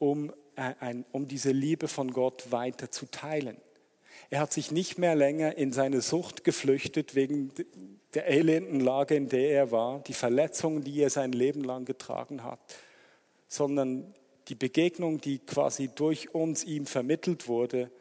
um, 0.01 0.33
äh, 0.57 0.75
ein, 0.81 1.05
um 1.13 1.29
diese 1.29 1.53
Liebe 1.53 1.87
von 1.87 2.11
Gott 2.11 2.51
weiter 2.51 2.91
zu 2.91 3.07
teilen. 3.07 3.57
Er 4.29 4.41
hat 4.41 4.53
sich 4.53 4.73
nicht 4.73 4.99
mehr 4.99 5.15
länger 5.15 5.57
in 5.57 5.73
seine 5.73 6.01
Sucht 6.01 6.43
geflüchtet 6.43 7.15
wegen 7.15 7.53
der 8.15 8.27
elenden 8.27 8.81
Lage, 8.81 9.15
in 9.15 9.29
der 9.29 9.51
er 9.51 9.71
war, 9.71 10.01
die 10.01 10.15
Verletzungen, 10.15 10.83
die 10.83 11.01
er 11.01 11.11
sein 11.11 11.31
Leben 11.31 11.63
lang 11.63 11.85
getragen 11.85 12.43
hat, 12.43 12.59
sondern 13.47 14.13
die 14.49 14.57
Begegnung, 14.57 15.21
die 15.21 15.39
quasi 15.39 15.91
durch 15.95 16.35
uns 16.35 16.65
ihm 16.65 16.87
vermittelt 16.87 17.47
wurde, 17.47 17.93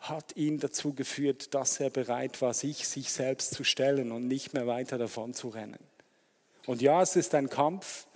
hat 0.00 0.36
ihn 0.36 0.58
dazu 0.58 0.94
geführt, 0.94 1.54
dass 1.54 1.78
er 1.78 1.90
bereit 1.90 2.40
war, 2.40 2.54
sich 2.54 2.88
sich 2.88 3.12
selbst 3.12 3.54
zu 3.54 3.64
stellen 3.64 4.12
und 4.12 4.26
nicht 4.26 4.54
mehr 4.54 4.66
weiter 4.66 4.98
davon 4.98 5.34
zu 5.34 5.48
rennen. 5.48 5.78
Und 6.66 6.82
ja, 6.82 7.02
es 7.02 7.16
ist 7.16 7.34
ein 7.34 7.50
Kampf, 7.50 8.06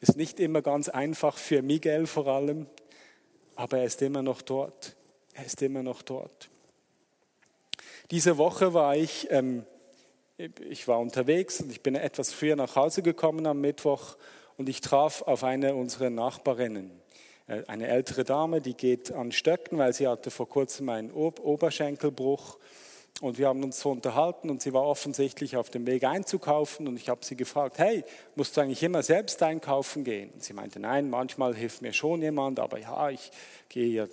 ist 0.00 0.16
nicht 0.16 0.40
immer 0.40 0.62
ganz 0.62 0.88
einfach 0.88 1.38
für 1.38 1.62
Miguel 1.62 2.06
vor 2.06 2.26
allem, 2.26 2.66
aber 3.54 3.78
er 3.78 3.84
ist 3.84 4.02
immer 4.02 4.22
noch 4.22 4.42
dort. 4.42 4.96
Er 5.34 5.46
ist 5.46 5.62
immer 5.62 5.82
noch 5.82 6.02
dort. 6.02 6.48
Diese 8.10 8.36
Woche 8.36 8.74
war 8.74 8.96
ich, 8.96 9.28
ähm, 9.30 9.64
ich 10.36 10.88
war 10.88 10.98
unterwegs 10.98 11.60
und 11.60 11.70
ich 11.70 11.82
bin 11.82 11.94
etwas 11.94 12.32
früher 12.32 12.56
nach 12.56 12.74
Hause 12.74 13.02
gekommen 13.02 13.46
am 13.46 13.60
Mittwoch 13.60 14.16
und 14.56 14.68
ich 14.68 14.80
traf 14.80 15.22
auf 15.22 15.44
eine 15.44 15.74
unserer 15.74 16.10
Nachbarinnen. 16.10 16.90
Äh, 17.50 17.64
eine 17.66 17.88
ältere 17.88 18.24
Dame, 18.24 18.60
die 18.60 18.74
geht 18.74 19.12
an 19.12 19.32
Stöcken, 19.32 19.78
weil 19.78 19.92
sie 19.92 20.06
hatte 20.06 20.30
vor 20.30 20.48
kurzem 20.48 20.88
einen 20.88 21.10
Oberschenkelbruch. 21.10 22.58
Und 23.20 23.36
wir 23.36 23.48
haben 23.48 23.62
uns 23.62 23.80
so 23.80 23.90
unterhalten 23.90 24.48
und 24.48 24.62
sie 24.62 24.72
war 24.72 24.84
offensichtlich 24.84 25.56
auf 25.56 25.68
dem 25.68 25.86
Weg 25.86 26.04
einzukaufen 26.04 26.88
und 26.88 26.96
ich 26.96 27.10
habe 27.10 27.22
sie 27.22 27.36
gefragt, 27.36 27.76
hey, 27.76 28.02
musst 28.34 28.56
du 28.56 28.62
eigentlich 28.62 28.82
immer 28.82 29.02
selbst 29.02 29.42
einkaufen 29.42 30.04
gehen? 30.04 30.30
Und 30.30 30.42
sie 30.42 30.54
meinte, 30.54 30.80
nein, 30.80 31.10
manchmal 31.10 31.54
hilft 31.54 31.82
mir 31.82 31.92
schon 31.92 32.22
jemand, 32.22 32.58
aber 32.58 32.78
ja, 32.78 33.10
ich 33.10 33.30
gehe 33.68 33.88
ja 33.88 34.06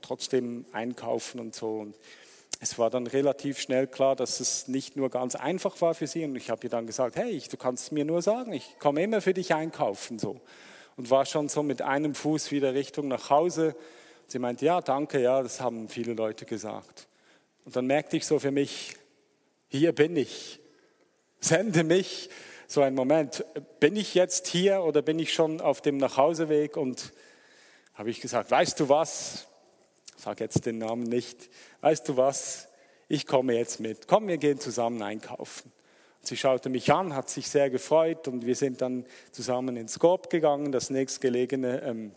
trotzdem 0.00 0.64
einkaufen 0.72 1.40
und 1.40 1.54
so. 1.54 1.80
Und 1.80 1.94
es 2.60 2.78
war 2.78 2.88
dann 2.88 3.06
relativ 3.06 3.58
schnell 3.58 3.86
klar, 3.86 4.16
dass 4.16 4.40
es 4.40 4.66
nicht 4.66 4.96
nur 4.96 5.10
ganz 5.10 5.34
einfach 5.34 5.78
war 5.82 5.94
für 5.94 6.06
sie. 6.06 6.24
Und 6.24 6.34
ich 6.36 6.48
habe 6.48 6.62
ihr 6.62 6.70
dann 6.70 6.86
gesagt, 6.86 7.16
hey, 7.16 7.42
du 7.50 7.58
kannst 7.58 7.92
mir 7.92 8.06
nur 8.06 8.22
sagen, 8.22 8.54
ich 8.54 8.78
komme 8.78 9.02
immer 9.02 9.20
für 9.20 9.34
dich 9.34 9.52
einkaufen. 9.52 10.18
So. 10.18 10.40
Und 10.96 11.10
war 11.10 11.26
schon 11.26 11.48
so 11.48 11.62
mit 11.62 11.82
einem 11.82 12.14
Fuß 12.14 12.50
wieder 12.50 12.74
Richtung 12.74 13.08
nach 13.08 13.30
Hause. 13.30 13.74
Sie 14.26 14.38
meinte, 14.38 14.64
ja, 14.64 14.80
danke, 14.80 15.20
ja, 15.20 15.42
das 15.42 15.60
haben 15.60 15.88
viele 15.88 16.14
Leute 16.14 16.44
gesagt. 16.44 17.08
Und 17.64 17.76
dann 17.76 17.86
merkte 17.86 18.16
ich 18.16 18.26
so 18.26 18.38
für 18.38 18.50
mich, 18.50 18.96
hier 19.68 19.92
bin 19.92 20.16
ich. 20.16 20.60
Sende 21.40 21.84
mich. 21.84 22.30
So 22.66 22.80
ein 22.80 22.94
Moment, 22.94 23.44
bin 23.80 23.96
ich 23.96 24.14
jetzt 24.14 24.46
hier 24.46 24.82
oder 24.82 25.02
bin 25.02 25.18
ich 25.18 25.32
schon 25.32 25.60
auf 25.60 25.80
dem 25.82 25.98
Nachhauseweg? 25.98 26.76
Und 26.76 27.12
habe 27.94 28.10
ich 28.10 28.20
gesagt, 28.20 28.50
weißt 28.50 28.80
du 28.80 28.88
was? 28.88 29.46
Sag 30.16 30.40
jetzt 30.40 30.64
den 30.64 30.78
Namen 30.78 31.02
nicht. 31.02 31.50
Weißt 31.80 32.08
du 32.08 32.16
was? 32.16 32.68
Ich 33.08 33.26
komme 33.26 33.54
jetzt 33.54 33.80
mit. 33.80 34.08
Komm, 34.08 34.28
wir 34.28 34.38
gehen 34.38 34.58
zusammen 34.58 35.02
einkaufen. 35.02 35.70
Sie 36.26 36.36
schaute 36.36 36.70
mich 36.70 36.92
an, 36.92 37.14
hat 37.14 37.28
sich 37.28 37.48
sehr 37.48 37.68
gefreut 37.68 38.28
und 38.28 38.46
wir 38.46 38.56
sind 38.56 38.80
dann 38.80 39.04
zusammen 39.30 39.76
ins 39.76 39.94
Scope 39.94 40.28
gegangen, 40.28 40.72
das 40.72 40.88
nächstgelegene, 40.90 41.82
ähm, 41.82 42.12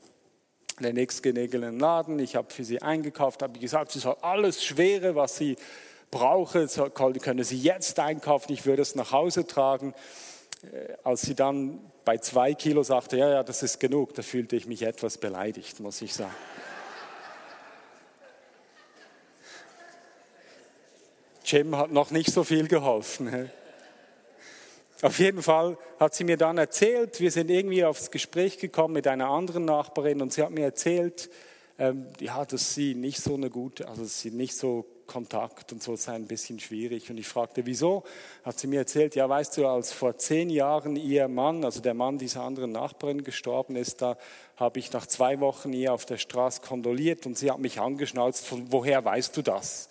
der 0.80 0.93
nächstgelegene 0.93 1.72
Laden. 1.72 2.20
Ich 2.20 2.36
habe 2.36 2.54
für 2.54 2.63
sie 2.63 2.82
eingekauft, 2.82 3.43
habe 3.43 3.60
gesagt, 3.60 3.91
sie 3.91 4.00
soll 4.00 4.15
alles 4.22 4.63
Schwere, 4.63 5.15
was 5.15 5.36
sie 5.38 5.58
brauche, 6.10 6.67
könne 7.20 7.43
sie 7.43 7.60
jetzt 7.60 8.00
einkaufen, 8.00 8.54
ich 8.54 8.65
würde 8.65 8.82
es 8.82 8.96
nach 8.96 9.12
Hause 9.12 9.46
tragen. 9.46 9.93
Äh, 10.63 10.93
als 11.04 11.22
sie 11.22 11.36
dann 11.36 11.80
bei 12.06 12.17
zwei 12.17 12.54
Kilo 12.54 12.84
sagte, 12.84 13.17
ja, 13.17 13.30
ja, 13.30 13.43
das 13.43 13.62
ist 13.63 13.80
genug, 13.80 14.13
da 14.13 14.22
fühlte 14.22 14.56
ich 14.56 14.67
mich 14.67 14.84
etwas 14.84 15.17
beleidigt, 15.17 15.82
muss 15.82 16.02
ich 16.02 16.13
sagen. 16.13 16.34
Jim 21.43 21.76
hat 21.78 21.91
noch 21.91 22.12
nicht 22.12 22.32
so 22.32 22.43
viel 22.43 22.67
geholfen. 22.67 23.50
Auf 25.02 25.20
jeden 25.20 25.44
Fall 25.44 25.78
hat 26.00 26.16
sie 26.16 26.24
mir 26.24 26.38
dann 26.38 26.58
erzählt, 26.58 27.20
wir 27.20 27.30
sind 27.30 27.52
irgendwie 27.52 27.86
aufs 27.86 28.10
Gespräch 28.10 28.58
gekommen 28.58 28.96
mit 28.96 29.08
einer 29.08 29.30
anderen 29.30 29.66
Nachbarin 29.66 30.22
und 30.22 30.34
sie 30.34 30.42
hat 30.42 30.52
mir 30.52 30.64
erzählt, 30.64 31.30
ähm, 31.78 32.08
ja, 32.20 32.44
dass 32.46 32.74
sie 32.74 32.96
nicht 32.96 33.22
so 33.22 33.36
eine 33.36 33.52
gute, 33.52 33.88
also 33.88 34.04
sie 34.06 34.32
nicht 34.32 34.56
so 34.56 34.86
Kontakt 35.06 35.72
und 35.72 35.82
so 35.82 35.96
sei 35.96 36.14
ein 36.14 36.28
bisschen 36.28 36.60
schwierig. 36.60 37.10
Und 37.10 37.18
ich 37.18 37.28
fragte, 37.28 37.66
wieso? 37.66 38.04
Hat 38.44 38.60
sie 38.60 38.68
mir 38.68 38.80
erzählt, 38.80 39.16
ja, 39.16 39.28
weißt 39.28 39.58
du, 39.58 39.68
als 39.68 39.94
vor 39.94 40.18
zehn 40.18 40.50
Jahren 40.50 40.96
ihr 40.96 41.28
Mann, 41.28 41.64
also 41.64 41.80
der 41.80 41.94
Mann 41.94 42.18
dieser 42.18 42.42
anderen 42.42 42.74
Nachbarin 42.74 43.24
gestorben 43.24 43.76
ist, 43.76 44.02
da 44.02 44.18
habe 44.58 44.80
ich 44.80 44.92
nach 44.92 45.06
zwei 45.06 45.40
Wochen 45.40 45.74
ihr 45.74 45.94
auf 45.94 46.06
der 46.06 46.18
Straße 46.18 46.62
kondoliert 46.62 47.26
und 47.26 47.38
sie 47.38 47.50
hat 47.50 47.60
mich 47.60 47.80
angeschnauzt, 47.80 48.46
von 48.46 48.72
woher 48.72 49.06
weißt 49.06 49.38
du 49.38 49.42
das? 49.42 49.90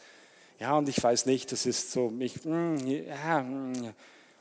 Ja, 0.59 0.77
und 0.77 0.89
ich 0.89 1.03
weiß 1.03 1.27
nicht, 1.27 1.53
das 1.53 1.67
ist 1.67 1.93
so, 1.93 2.11
mich, 2.11 2.45
mm, 2.45 2.77
ja, 2.87 3.43
mm, 3.43 3.95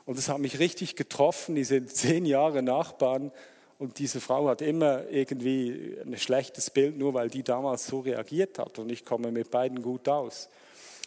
und 0.06 0.16
es 0.16 0.28
hat 0.28 0.38
mich 0.38 0.60
richtig 0.60 0.94
getroffen, 0.94 1.56
diese 1.56 1.84
zehn 1.84 2.24
Jahre 2.24 2.62
Nachbarn. 2.62 3.32
Und 3.78 3.98
diese 3.98 4.20
Frau 4.20 4.48
hat 4.48 4.62
immer 4.62 5.08
irgendwie 5.10 5.98
ein 6.02 6.16
schlechtes 6.16 6.70
Bild, 6.70 6.96
nur 6.96 7.12
weil 7.12 7.28
die 7.28 7.42
damals 7.42 7.86
so 7.86 8.00
reagiert 8.00 8.58
hat. 8.58 8.78
Und 8.78 8.90
ich 8.90 9.04
komme 9.04 9.32
mit 9.32 9.50
beiden 9.50 9.82
gut 9.82 10.08
aus. 10.08 10.48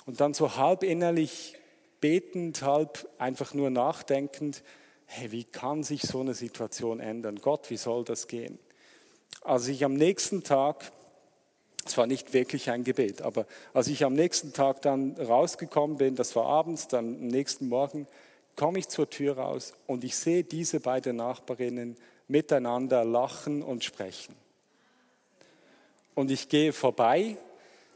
Und 0.05 0.19
dann 0.19 0.33
so 0.33 0.57
halb 0.57 0.83
innerlich 0.83 1.55
betend, 2.01 2.62
halb 2.62 3.07
einfach 3.17 3.53
nur 3.53 3.69
nachdenkend, 3.69 4.63
hey, 5.05 5.31
wie 5.31 5.45
kann 5.45 5.83
sich 5.83 6.03
so 6.03 6.19
eine 6.19 6.33
Situation 6.33 6.99
ändern? 6.99 7.39
Gott, 7.41 7.69
wie 7.69 7.77
soll 7.77 8.03
das 8.03 8.27
gehen? 8.27 8.59
Als 9.41 9.67
ich 9.67 9.83
am 9.83 9.93
nächsten 9.93 10.43
Tag, 10.43 10.91
es 11.85 11.97
war 11.97 12.05
nicht 12.05 12.33
wirklich 12.33 12.69
ein 12.69 12.83
Gebet, 12.83 13.21
aber 13.21 13.47
als 13.73 13.88
ich 13.88 14.03
am 14.03 14.13
nächsten 14.13 14.53
Tag 14.53 14.81
dann 14.83 15.15
rausgekommen 15.17 15.97
bin, 15.97 16.15
das 16.15 16.35
war 16.35 16.45
abends, 16.45 16.88
dann 16.88 17.15
am 17.15 17.27
nächsten 17.27 17.69
Morgen, 17.69 18.05
komme 18.60 18.80
ich 18.80 18.89
zur 18.89 19.10
Tür 19.10 19.38
raus 19.38 19.74
und 19.88 20.04
ich 20.04 20.17
sehe 20.17 20.43
diese 20.43 20.82
beiden 20.82 21.15
Nachbarinnen 21.15 21.95
miteinander 22.28 23.06
lachen 23.06 23.63
und 23.63 23.86
sprechen. 23.86 24.36
Und 26.13 26.30
ich 26.30 26.50
gehe 26.50 26.74
vorbei 26.74 27.38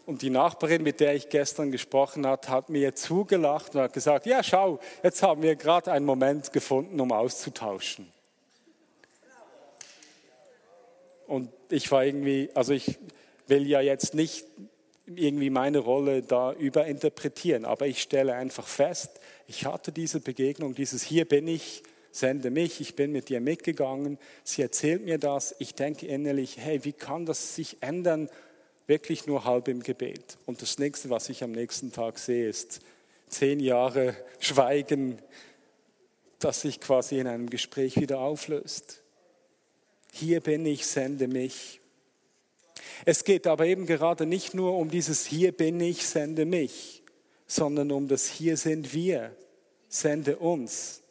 und 0.06 0.22
die 0.22 0.30
Nachbarin, 0.30 0.82
mit 0.82 1.02
der 1.02 1.16
ich 1.16 1.28
gestern 1.28 1.70
gesprochen 1.70 2.26
habe, 2.26 2.48
hat 2.48 2.70
mir 2.70 2.96
zugelacht 2.96 3.76
und 3.76 3.82
hat 3.82 3.92
gesagt, 3.92 4.26
ja 4.26 4.42
schau, 4.42 4.80
jetzt 5.04 5.22
haben 5.22 5.42
wir 5.42 5.58
gerade 5.58 5.92
einen 5.92 6.06
Moment 6.06 6.54
gefunden, 6.54 6.98
um 7.02 7.12
auszutauschen. 7.12 8.10
Und 11.28 11.52
ich 11.68 11.92
war 11.92 12.06
irgendwie, 12.06 12.50
also 12.54 12.72
ich 12.72 13.00
will 13.48 13.68
ja 13.68 13.82
jetzt 13.82 14.14
nicht 14.14 14.46
irgendwie 15.06 15.50
meine 15.50 15.80
Rolle 15.80 16.22
da 16.22 16.54
überinterpretieren, 16.54 17.66
aber 17.66 17.86
ich 17.86 18.02
stelle 18.02 18.36
einfach 18.36 18.66
fest, 18.66 19.20
ich 19.48 19.66
hatte 19.66 19.92
diese 19.92 20.20
Begegnung, 20.20 20.76
dieses 20.76 21.04
Hier 21.04 21.26
bin 21.26 21.48
ich, 21.48 21.84
sende 22.12 22.52
mich, 22.52 22.80
ich 22.80 22.96
bin 22.96 23.12
mit 23.12 23.30
dir 23.30 23.42
mitgegangen, 23.42 24.18
sie 24.44 24.62
erzählt 24.62 25.04
mir 25.04 25.18
das, 25.18 25.56
ich 25.60 25.74
denke 25.74 26.06
innerlich, 26.06 26.58
hey, 26.58 26.84
wie 26.86 26.94
kann 26.94 27.26
das 27.26 27.56
sich 27.56 27.78
ändern, 27.82 28.30
wirklich 28.88 29.26
nur 29.28 29.46
halb 29.46 29.68
im 29.68 29.82
Gebet. 29.82 30.38
Und 30.46 30.62
das 30.62 30.78
nächste, 30.78 31.10
was 31.10 31.30
ich 31.30 31.44
am 31.44 31.52
nächsten 31.52 31.92
Tag 31.92 32.20
sehe, 32.20 32.48
ist 32.48 32.82
zehn 33.28 33.60
Jahre 33.60 34.16
Schweigen, 34.40 35.20
das 36.40 36.62
sich 36.62 36.80
quasi 36.80 37.20
in 37.20 37.28
einem 37.28 37.50
Gespräch 37.50 38.00
wieder 38.00 38.20
auflöst. 38.20 39.02
Hier 40.12 40.42
bin 40.42 40.66
ich, 40.66 40.86
sende 40.86 41.28
mich. 41.28 41.80
Es 43.06 43.24
geht 43.24 43.48
aber 43.48 43.66
eben 43.66 43.86
gerade 43.86 44.26
nicht 44.26 44.54
nur 44.54 44.78
um 44.78 44.90
dieses 44.90 45.26
Hier 45.26 45.52
bin 45.52 45.80
ich, 45.80 46.06
sende 46.06 46.46
mich, 46.46 47.03
sondern 47.48 47.92
um 47.92 48.08
das 48.08 48.28
Hier 48.28 48.58
sind 48.58 48.94
wir, 48.94 49.36
sende 49.88 50.38
uns. 50.38 51.02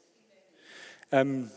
Ähm, 1.10 1.50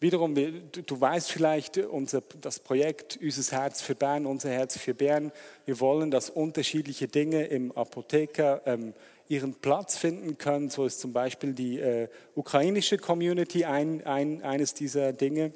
wiederum, 0.00 0.34
du, 0.34 0.82
du, 0.82 1.00
weißt 1.00 1.30
vielleicht, 1.30 1.78
unser, 1.78 2.22
das 2.40 2.58
Projekt 2.58 3.18
Unser 3.22 3.52
Herz 3.52 3.82
für 3.82 3.94
Bern, 3.94 4.26
unser 4.26 4.50
Herz 4.50 4.78
für 4.78 4.94
Bern, 4.94 5.32
wir 5.66 5.80
wollen, 5.80 6.10
dass 6.10 6.30
unterschiedliche 6.30 7.08
Dinge 7.08 7.44
im 7.46 7.72
Apotheker 7.72 8.62
ähm, 8.66 8.94
ihren 9.28 9.54
Platz 9.54 9.96
finden 9.96 10.38
können. 10.38 10.70
So 10.70 10.84
ist 10.84 11.00
zum 11.00 11.12
Beispiel 11.12 11.52
die 11.52 11.78
äh, 11.78 12.08
ukrainische 12.34 12.98
Community 12.98 13.64
ein, 13.64 14.04
ein, 14.04 14.42
eines 14.42 14.74
dieser 14.74 15.12
Dinge. 15.12 15.52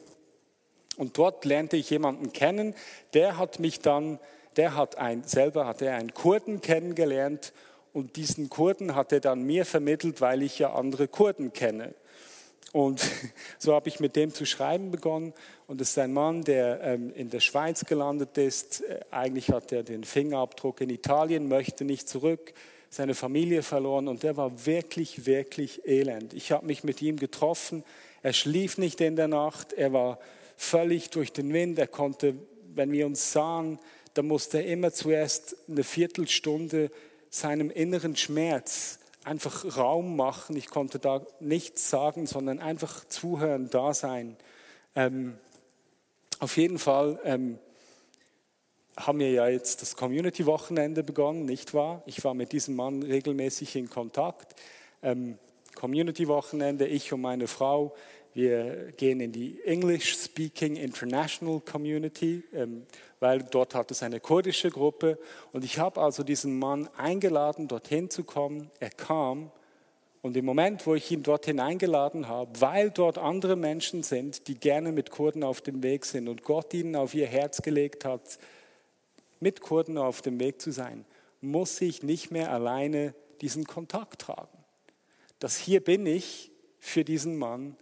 Und 0.96 1.18
dort 1.18 1.44
lernte 1.44 1.76
ich 1.76 1.90
jemanden 1.90 2.32
kennen, 2.32 2.74
der 3.14 3.36
hat 3.36 3.58
mich 3.58 3.80
dann 3.80 4.20
der 4.56 4.76
hat 4.76 4.98
ein, 4.98 5.24
selber 5.24 5.66
hat 5.66 5.82
er 5.82 5.96
einen 5.96 6.14
Kurden 6.14 6.60
kennengelernt 6.60 7.52
und 7.92 8.16
diesen 8.16 8.50
Kurden 8.50 8.94
hat 8.94 9.12
er 9.12 9.20
dann 9.20 9.42
mir 9.42 9.64
vermittelt, 9.64 10.20
weil 10.20 10.42
ich 10.42 10.58
ja 10.58 10.72
andere 10.74 11.08
Kurden 11.08 11.52
kenne. 11.52 11.94
Und 12.72 13.00
so 13.58 13.72
habe 13.72 13.88
ich 13.88 14.00
mit 14.00 14.16
dem 14.16 14.34
zu 14.34 14.44
schreiben 14.44 14.90
begonnen. 14.90 15.32
Und 15.68 15.80
es 15.80 15.90
ist 15.90 15.98
ein 15.98 16.12
Mann, 16.12 16.42
der 16.42 16.80
ähm, 16.82 17.12
in 17.14 17.30
der 17.30 17.38
Schweiz 17.38 17.84
gelandet 17.84 18.36
ist. 18.36 18.82
Äh, 18.82 19.00
eigentlich 19.12 19.50
hat 19.50 19.70
er 19.70 19.84
den 19.84 20.02
Fingerabdruck 20.02 20.80
in 20.80 20.90
Italien, 20.90 21.46
möchte 21.46 21.84
nicht 21.84 22.08
zurück, 22.08 22.52
seine 22.90 23.14
Familie 23.14 23.62
verloren 23.62 24.08
und 24.08 24.22
der 24.22 24.36
war 24.36 24.66
wirklich, 24.66 25.26
wirklich 25.26 25.86
elend. 25.86 26.32
Ich 26.32 26.52
habe 26.52 26.66
mich 26.66 26.84
mit 26.84 27.00
ihm 27.00 27.16
getroffen. 27.16 27.84
Er 28.22 28.32
schlief 28.32 28.78
nicht 28.78 29.00
in 29.00 29.16
der 29.16 29.28
Nacht. 29.28 29.72
Er 29.72 29.92
war 29.92 30.18
völlig 30.56 31.10
durch 31.10 31.32
den 31.32 31.52
Wind. 31.52 31.78
Er 31.78 31.88
konnte, 31.88 32.34
wenn 32.74 32.90
wir 32.90 33.06
uns 33.06 33.32
sahen, 33.32 33.78
da 34.14 34.22
musste 34.22 34.58
er 34.58 34.66
immer 34.66 34.92
zuerst 34.92 35.56
eine 35.68 35.84
Viertelstunde 35.84 36.90
seinem 37.30 37.70
inneren 37.70 38.16
Schmerz 38.16 39.00
einfach 39.24 39.76
Raum 39.76 40.16
machen. 40.16 40.56
Ich 40.56 40.68
konnte 40.68 40.98
da 40.98 41.26
nichts 41.40 41.90
sagen, 41.90 42.26
sondern 42.26 42.60
einfach 42.60 43.04
zuhören, 43.06 43.70
da 43.70 43.92
sein. 43.92 44.36
Ähm, 44.94 45.36
auf 46.38 46.56
jeden 46.56 46.78
Fall 46.78 47.18
ähm, 47.24 47.58
haben 48.96 49.18
wir 49.18 49.30
ja 49.30 49.48
jetzt 49.48 49.82
das 49.82 49.96
Community-Wochenende 49.96 51.02
begonnen, 51.02 51.44
nicht 51.44 51.74
wahr? 51.74 52.02
Ich 52.06 52.22
war 52.22 52.34
mit 52.34 52.52
diesem 52.52 52.76
Mann 52.76 53.02
regelmäßig 53.02 53.74
in 53.76 53.90
Kontakt. 53.90 54.54
Ähm, 55.02 55.38
Community-Wochenende, 55.74 56.86
ich 56.86 57.12
und 57.12 57.20
meine 57.20 57.48
Frau, 57.48 57.94
wir 58.34 58.92
gehen 58.96 59.20
in 59.20 59.30
die 59.30 59.62
English-Speaking 59.64 60.74
International 60.74 61.60
Community, 61.60 62.42
ähm, 62.52 62.84
weil 63.20 63.44
dort 63.44 63.76
hat 63.76 63.92
es 63.92 64.02
eine 64.02 64.18
kurdische 64.18 64.70
Gruppe. 64.70 65.18
Und 65.52 65.64
ich 65.64 65.78
habe 65.78 66.00
also 66.00 66.24
diesen 66.24 66.58
Mann 66.58 66.88
eingeladen, 66.96 67.68
dorthin 67.68 68.10
zu 68.10 68.24
kommen. 68.24 68.72
Er 68.80 68.90
kam. 68.90 69.52
Und 70.20 70.36
im 70.36 70.44
Moment, 70.44 70.84
wo 70.84 70.96
ich 70.96 71.10
ihn 71.12 71.22
dorthin 71.22 71.60
eingeladen 71.60 72.26
habe, 72.26 72.60
weil 72.60 72.90
dort 72.90 73.18
andere 73.18 73.54
Menschen 73.54 74.02
sind, 74.02 74.48
die 74.48 74.56
gerne 74.56 74.90
mit 74.90 75.10
Kurden 75.10 75.44
auf 75.44 75.60
dem 75.60 75.84
Weg 75.84 76.04
sind 76.04 76.26
und 76.26 76.42
Gott 76.42 76.74
ihnen 76.74 76.96
auf 76.96 77.14
ihr 77.14 77.26
Herz 77.26 77.62
gelegt 77.62 78.04
hat, 78.04 78.38
mit 79.38 79.60
Kurden 79.60 79.96
auf 79.96 80.22
dem 80.22 80.40
Weg 80.40 80.60
zu 80.60 80.72
sein, 80.72 81.04
muss 81.40 81.80
ich 81.80 82.02
nicht 82.02 82.32
mehr 82.32 82.50
alleine 82.50 83.14
diesen 83.42 83.64
Kontakt 83.64 84.22
tragen. 84.22 84.58
Das 85.38 85.56
hier 85.56 85.84
bin 85.84 86.04
ich 86.06 86.50
für 86.80 87.04
diesen 87.04 87.36
Mann 87.36 87.76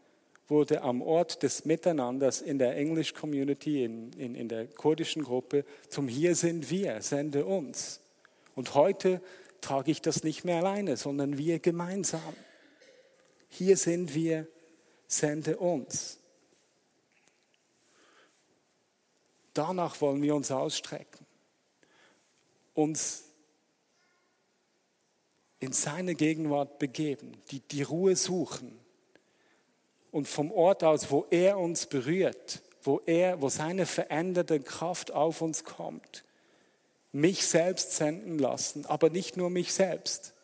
wurde 0.53 0.83
am 0.83 1.01
Ort 1.01 1.43
des 1.43 1.65
Miteinanders 1.65 2.43
in 2.43 2.59
der 2.59 2.77
English 2.77 3.15
Community, 3.15 3.85
in, 3.85 4.13
in, 4.13 4.35
in 4.35 4.49
der 4.49 4.67
kurdischen 4.67 5.25
Gruppe, 5.25 5.65
zum 5.89 6.09
Hier 6.09 6.37
sind 6.37 6.71
wir, 6.71 7.01
sende 7.01 7.47
uns. 7.47 8.01
Und 8.55 8.75
heute 8.75 9.23
trage 9.63 9.91
ich 9.91 10.03
das 10.03 10.25
nicht 10.25 10.45
mehr 10.45 10.59
alleine, 10.59 10.99
sondern 10.99 11.39
wir 11.39 11.59
gemeinsam. 11.59 12.37
Hier 13.49 13.79
sind 13.79 14.15
wir, 14.15 14.47
sende 15.07 15.57
uns. 15.57 16.19
Danach 19.55 20.03
wollen 20.03 20.21
wir 20.21 20.35
uns 20.35 20.51
ausstrecken, 20.51 21.27
uns 22.75 23.25
in 25.61 25.73
seine 25.73 26.15
Gegenwart 26.15 26.79
begeben, 26.79 27.33
die, 27.51 27.61
die 27.61 27.83
Ruhe 27.83 28.17
suchen 28.17 28.82
und 30.13 30.29
vom 30.29 30.53
Ort 30.53 30.85
aus, 30.85 31.11
wo 31.11 31.27
er 31.31 31.59
uns 31.59 31.87
berührt, 31.87 32.63
wo 32.83 33.01
er, 33.07 33.41
wo 33.41 33.49
seine 33.49 33.87
veränderte 33.87 34.61
Kraft 34.61 35.11
auf 35.11 35.41
uns 35.41 35.65
kommt, 35.65 36.23
mich 37.11 37.47
selbst 37.47 37.97
senden 37.97 38.39
lassen, 38.39 38.87
aber 38.87 39.11
nicht 39.11 39.37
nur 39.37 39.51
mich 39.51 39.73
selbst. 39.73 40.35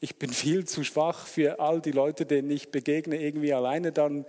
Ich 0.00 0.16
bin 0.16 0.30
viel 0.30 0.66
zu 0.66 0.84
schwach 0.84 1.26
für 1.26 1.60
all 1.60 1.80
die 1.80 1.92
Leute, 1.92 2.26
denen 2.26 2.50
ich 2.50 2.70
begegne, 2.70 3.16
irgendwie 3.16 3.54
alleine 3.54 3.92
dann 3.92 4.26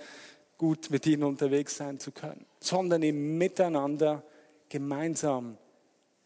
gut 0.58 0.90
mit 0.90 1.06
ihnen 1.06 1.24
unterwegs 1.24 1.76
sein 1.78 2.00
zu 2.00 2.12
können, 2.12 2.46
sondern 2.60 3.04
im 3.04 3.38
Miteinander 3.38 4.24
gemeinsam 4.70 5.58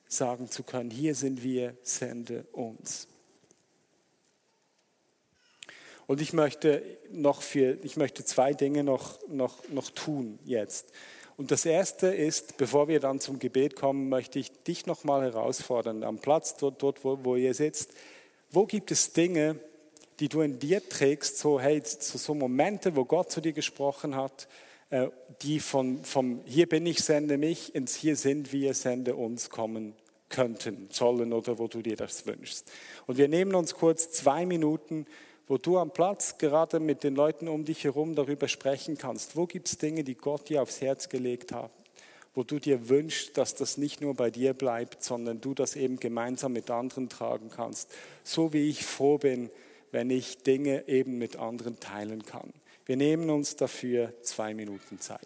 sagen 0.07 0.49
zu 0.49 0.63
können, 0.63 0.89
hier 0.91 1.15
sind 1.15 1.43
wir, 1.43 1.75
sende 1.81 2.45
uns. 2.51 3.07
Und 6.07 6.21
ich 6.21 6.33
möchte 6.33 6.83
noch 7.11 7.41
für, 7.41 7.77
ich 7.83 7.97
möchte 7.97 8.25
zwei 8.25 8.53
Dinge 8.53 8.83
noch, 8.83 9.19
noch, 9.27 9.67
noch 9.69 9.89
tun 9.91 10.39
jetzt. 10.45 10.91
Und 11.37 11.51
das 11.51 11.65
erste 11.65 12.07
ist, 12.07 12.57
bevor 12.57 12.87
wir 12.87 12.99
dann 12.99 13.19
zum 13.19 13.39
Gebet 13.39 13.75
kommen, 13.75 14.09
möchte 14.09 14.37
ich 14.37 14.51
dich 14.63 14.85
noch 14.85 15.03
mal 15.03 15.23
herausfordern, 15.23 16.03
am 16.03 16.19
Platz 16.19 16.55
dort, 16.55 16.83
dort 16.83 17.03
wo, 17.03 17.19
wo 17.23 17.35
ihr 17.35 17.53
sitzt. 17.53 17.91
Wo 18.51 18.65
gibt 18.65 18.91
es 18.91 19.13
Dinge, 19.13 19.59
die 20.19 20.29
du 20.29 20.41
in 20.41 20.59
dir 20.59 20.87
trägst, 20.87 21.39
so, 21.39 21.59
hey, 21.59 21.81
so, 21.83 22.17
so 22.17 22.35
Momente, 22.35 22.95
wo 22.95 23.05
Gott 23.05 23.31
zu 23.31 23.41
dir 23.41 23.53
gesprochen 23.53 24.15
hat, 24.15 24.47
äh, 24.91 25.07
die 25.41 25.59
von, 25.59 26.03
vom 26.03 26.41
Hier 26.45 26.69
bin 26.69 26.85
ich, 26.85 26.99
sende 26.99 27.37
mich 27.37 27.73
ins 27.73 27.95
Hier 27.95 28.15
sind 28.15 28.51
wir, 28.51 28.73
sende 28.73 29.15
uns 29.15 29.49
kommen 29.49 29.95
könnten, 30.29 30.89
sollen 30.91 31.33
oder 31.33 31.57
wo 31.57 31.67
du 31.67 31.81
dir 31.81 31.95
das 31.95 32.25
wünschst. 32.25 32.71
Und 33.07 33.17
wir 33.17 33.27
nehmen 33.27 33.55
uns 33.55 33.73
kurz 33.73 34.11
zwei 34.11 34.45
Minuten, 34.45 35.07
wo 35.51 35.57
du 35.57 35.77
am 35.77 35.91
Platz 35.91 36.37
gerade 36.37 36.79
mit 36.79 37.03
den 37.03 37.13
Leuten 37.13 37.49
um 37.49 37.65
dich 37.65 37.83
herum 37.83 38.15
darüber 38.15 38.47
sprechen 38.47 38.97
kannst. 38.97 39.35
Wo 39.35 39.47
gibt 39.47 39.67
es 39.67 39.77
Dinge, 39.77 40.05
die 40.05 40.15
Gott 40.15 40.47
dir 40.47 40.61
aufs 40.61 40.79
Herz 40.79 41.09
gelegt 41.09 41.51
hat, 41.51 41.71
wo 42.33 42.43
du 42.43 42.57
dir 42.57 42.87
wünschst, 42.87 43.37
dass 43.37 43.53
das 43.53 43.77
nicht 43.77 43.99
nur 43.99 44.13
bei 44.13 44.31
dir 44.31 44.53
bleibt, 44.53 45.03
sondern 45.03 45.41
du 45.41 45.53
das 45.53 45.75
eben 45.75 45.99
gemeinsam 45.99 46.53
mit 46.53 46.71
anderen 46.71 47.09
tragen 47.09 47.49
kannst. 47.53 47.91
So 48.23 48.53
wie 48.53 48.69
ich 48.69 48.85
froh 48.85 49.17
bin, 49.17 49.49
wenn 49.91 50.09
ich 50.09 50.37
Dinge 50.37 50.87
eben 50.87 51.17
mit 51.17 51.35
anderen 51.35 51.77
teilen 51.81 52.23
kann. 52.23 52.53
Wir 52.85 52.95
nehmen 52.95 53.29
uns 53.29 53.57
dafür 53.57 54.13
zwei 54.21 54.53
Minuten 54.53 55.01
Zeit. 55.01 55.19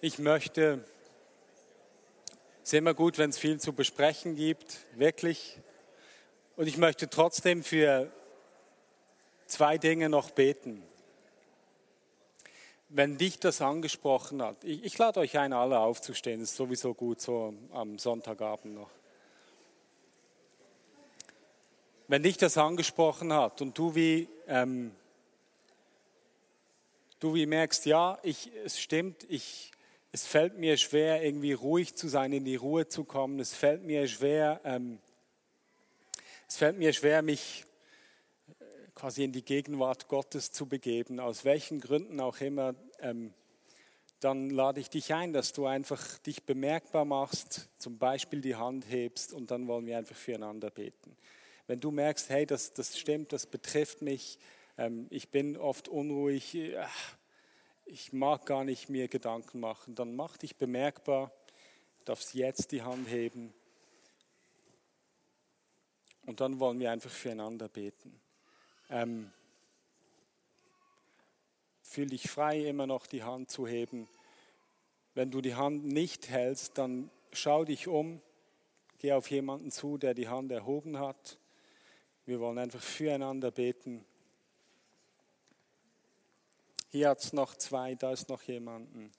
Ich 0.00 0.18
möchte 0.18 0.82
es 2.68 2.74
ist 2.74 2.78
immer 2.80 2.92
gut, 2.92 3.16
wenn 3.16 3.30
es 3.30 3.38
viel 3.38 3.58
zu 3.58 3.72
besprechen 3.72 4.36
gibt, 4.36 4.80
wirklich. 4.94 5.58
Und 6.54 6.66
ich 6.66 6.76
möchte 6.76 7.08
trotzdem 7.08 7.64
für 7.64 8.12
zwei 9.46 9.78
Dinge 9.78 10.10
noch 10.10 10.32
beten. 10.32 10.82
Wenn 12.90 13.16
dich 13.16 13.38
das 13.38 13.62
angesprochen 13.62 14.42
hat, 14.42 14.62
ich, 14.64 14.84
ich 14.84 14.98
lade 14.98 15.20
euch 15.20 15.38
ein, 15.38 15.54
alle 15.54 15.78
aufzustehen, 15.78 16.42
ist 16.42 16.56
sowieso 16.56 16.92
gut 16.92 17.22
so 17.22 17.54
am 17.72 17.98
Sonntagabend 17.98 18.74
noch. 18.74 18.90
Wenn 22.06 22.22
dich 22.22 22.36
das 22.36 22.58
angesprochen 22.58 23.32
hat 23.32 23.62
und 23.62 23.78
du 23.78 23.94
wie, 23.94 24.28
ähm, 24.46 24.94
du 27.18 27.32
wie 27.32 27.46
merkst, 27.46 27.86
ja, 27.86 28.18
ich, 28.22 28.52
es 28.62 28.78
stimmt, 28.78 29.24
ich, 29.30 29.72
es 30.12 30.26
fällt 30.26 30.56
mir 30.58 30.76
schwer, 30.76 31.22
irgendwie 31.22 31.52
ruhig 31.52 31.94
zu 31.94 32.08
sein, 32.08 32.32
in 32.32 32.44
die 32.44 32.56
Ruhe 32.56 32.88
zu 32.88 33.04
kommen. 33.04 33.40
Es 33.40 33.54
fällt 33.54 33.84
mir 33.84 34.08
schwer, 34.08 34.60
ähm, 34.64 34.98
es 36.48 36.56
fällt 36.56 36.78
mir 36.78 36.92
schwer, 36.94 37.20
mich 37.22 37.64
äh, 38.48 38.64
quasi 38.94 39.24
in 39.24 39.32
die 39.32 39.44
Gegenwart 39.44 40.08
Gottes 40.08 40.50
zu 40.50 40.66
begeben, 40.66 41.20
aus 41.20 41.44
welchen 41.44 41.80
Gründen 41.80 42.20
auch 42.20 42.40
immer. 42.40 42.74
Ähm, 43.00 43.34
dann 44.20 44.50
lade 44.50 44.80
ich 44.80 44.90
dich 44.90 45.14
ein, 45.14 45.32
dass 45.32 45.52
du 45.52 45.66
einfach 45.66 46.18
dich 46.18 46.42
bemerkbar 46.44 47.04
machst, 47.04 47.68
zum 47.78 47.98
Beispiel 47.98 48.40
die 48.40 48.56
Hand 48.56 48.86
hebst 48.88 49.32
und 49.32 49.50
dann 49.50 49.68
wollen 49.68 49.86
wir 49.86 49.98
einfach 49.98 50.16
füreinander 50.16 50.70
beten. 50.70 51.16
Wenn 51.66 51.80
du 51.80 51.90
merkst, 51.90 52.30
hey, 52.30 52.46
das, 52.46 52.72
das 52.72 52.98
stimmt, 52.98 53.32
das 53.32 53.46
betrifft 53.46 54.00
mich, 54.00 54.38
ähm, 54.78 55.06
ich 55.10 55.28
bin 55.28 55.56
oft 55.56 55.86
unruhig, 55.86 56.54
äh, 56.54 56.82
ich 57.88 58.12
mag 58.12 58.44
gar 58.44 58.64
nicht 58.64 58.90
mir 58.90 59.08
Gedanken 59.08 59.60
machen, 59.60 59.94
dann 59.94 60.14
mach 60.14 60.36
dich 60.36 60.56
bemerkbar, 60.56 61.32
darfst 62.04 62.34
jetzt 62.34 62.72
die 62.72 62.82
Hand 62.82 63.08
heben 63.08 63.54
und 66.26 66.40
dann 66.40 66.60
wollen 66.60 66.78
wir 66.78 66.90
einfach 66.90 67.10
füreinander 67.10 67.68
beten. 67.68 68.20
Ähm, 68.90 69.32
fühl 71.82 72.08
dich 72.08 72.28
frei, 72.28 72.66
immer 72.66 72.86
noch 72.86 73.06
die 73.06 73.22
Hand 73.22 73.50
zu 73.50 73.66
heben. 73.66 74.06
Wenn 75.14 75.30
du 75.30 75.40
die 75.40 75.54
Hand 75.54 75.86
nicht 75.86 76.28
hältst, 76.28 76.76
dann 76.76 77.10
schau 77.32 77.64
dich 77.64 77.88
um, 77.88 78.20
geh 78.98 79.12
auf 79.12 79.30
jemanden 79.30 79.70
zu, 79.70 79.96
der 79.96 80.12
die 80.12 80.28
Hand 80.28 80.52
erhoben 80.52 80.98
hat. 80.98 81.38
Wir 82.26 82.40
wollen 82.40 82.58
einfach 82.58 82.82
füreinander 82.82 83.50
beten. 83.50 84.04
Hier 86.90 87.10
hat 87.10 87.22
es 87.22 87.34
noch 87.34 87.54
zwei, 87.54 87.94
da 87.96 88.12
ist 88.12 88.30
noch 88.30 88.42
jemanden. 88.44 89.12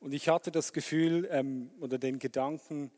Und 0.00 0.14
ich 0.14 0.30
hatte 0.30 0.50
das 0.50 0.72
Gefühl 0.72 1.28
ähm, 1.30 1.70
oder 1.78 1.98
den 1.98 2.18
Gedanken, 2.18 2.90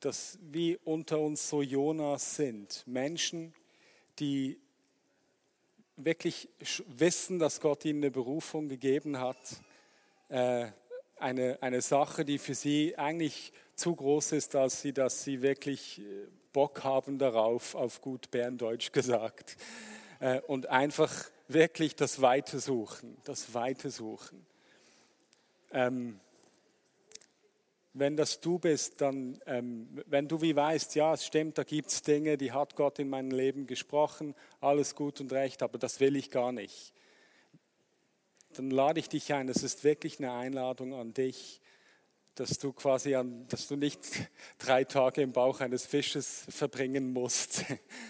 dass 0.00 0.40
wie 0.50 0.76
unter 0.78 1.20
uns 1.20 1.48
so 1.48 1.62
Jonas 1.62 2.34
sind. 2.34 2.84
Menschen, 2.88 3.54
die 4.18 4.58
wirklich 5.94 6.48
wissen, 6.88 7.38
dass 7.38 7.60
Gott 7.60 7.84
ihnen 7.84 8.02
eine 8.02 8.10
Berufung 8.10 8.66
gegeben 8.68 9.20
hat. 9.20 9.38
Äh, 10.30 10.72
eine, 11.14 11.62
eine 11.62 11.80
Sache, 11.80 12.24
die 12.24 12.38
für 12.38 12.56
sie 12.56 12.98
eigentlich 12.98 13.52
zu 13.76 13.94
groß 13.94 14.32
ist, 14.32 14.54
dass 14.54 14.82
sie, 14.82 14.92
dass 14.92 15.22
sie 15.22 15.42
wirklich 15.42 16.00
äh, 16.00 16.26
Bock 16.52 16.84
haben 16.84 17.18
darauf, 17.18 17.74
auf 17.74 18.00
gut 18.00 18.30
Berndeutsch 18.30 18.92
gesagt. 18.92 19.56
Äh, 20.20 20.40
und 20.42 20.66
einfach 20.66 21.12
wirklich 21.48 21.96
das 21.96 22.20
Weite 22.20 22.60
suchen, 22.60 23.16
das 23.24 23.54
Weite 23.54 23.90
suchen. 23.90 24.46
Ähm, 25.72 26.20
wenn 27.94 28.16
das 28.16 28.40
du 28.40 28.58
bist, 28.58 29.00
dann, 29.00 29.38
ähm, 29.46 30.02
wenn 30.06 30.26
du 30.26 30.40
wie 30.40 30.56
weißt, 30.56 30.94
ja, 30.94 31.12
es 31.12 31.26
stimmt, 31.26 31.58
da 31.58 31.64
gibt 31.64 31.90
es 31.90 32.02
Dinge, 32.02 32.38
die 32.38 32.52
hat 32.52 32.74
Gott 32.74 32.98
in 32.98 33.10
meinem 33.10 33.30
Leben 33.30 33.66
gesprochen, 33.66 34.34
alles 34.60 34.94
gut 34.94 35.20
und 35.20 35.32
recht, 35.32 35.62
aber 35.62 35.78
das 35.78 36.00
will 36.00 36.16
ich 36.16 36.30
gar 36.30 36.52
nicht. 36.52 36.94
Dann 38.54 38.70
lade 38.70 39.00
ich 39.00 39.08
dich 39.08 39.32
ein, 39.32 39.46
das 39.46 39.62
ist 39.62 39.84
wirklich 39.84 40.18
eine 40.18 40.32
Einladung 40.32 40.94
an 40.94 41.12
dich, 41.12 41.61
dass 42.34 42.58
du 42.58 42.72
quasi 42.72 43.14
an, 43.14 43.46
dass 43.48 43.68
du 43.68 43.76
nicht 43.76 44.00
drei 44.58 44.84
Tage 44.84 45.22
im 45.22 45.32
Bauch 45.32 45.60
eines 45.60 45.84
Fisches 45.84 46.46
verbringen 46.48 47.12
musst, 47.12 47.64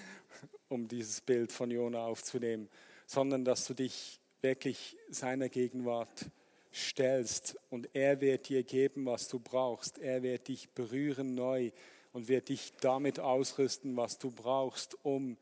um 0.69 0.89
dieses 0.89 1.21
Bild 1.21 1.53
von 1.53 1.71
Jona 1.71 2.05
aufzunehmen, 2.05 2.69
sondern 3.07 3.45
dass 3.45 3.67
du 3.67 3.75
dich 3.75 4.21
wirklich 4.41 4.97
seiner 5.11 5.49
Gegenwart 5.49 6.27
stellst 6.73 7.57
und 7.71 7.89
er 7.95 8.21
wird 8.21 8.49
dir 8.49 8.63
geben, 8.63 9.07
was 9.07 9.29
du 9.29 9.39
brauchst. 9.39 9.99
Er 9.99 10.23
wird 10.23 10.49
dich 10.49 10.71
berühren 10.71 11.35
neu 11.35 11.71
und 12.13 12.29
wird 12.29 12.49
dich 12.49 12.73
damit 12.81 13.21
ausrüsten, 13.21 13.97
was 13.97 14.19
du 14.19 14.31
brauchst, 14.31 14.97
um 15.05 15.37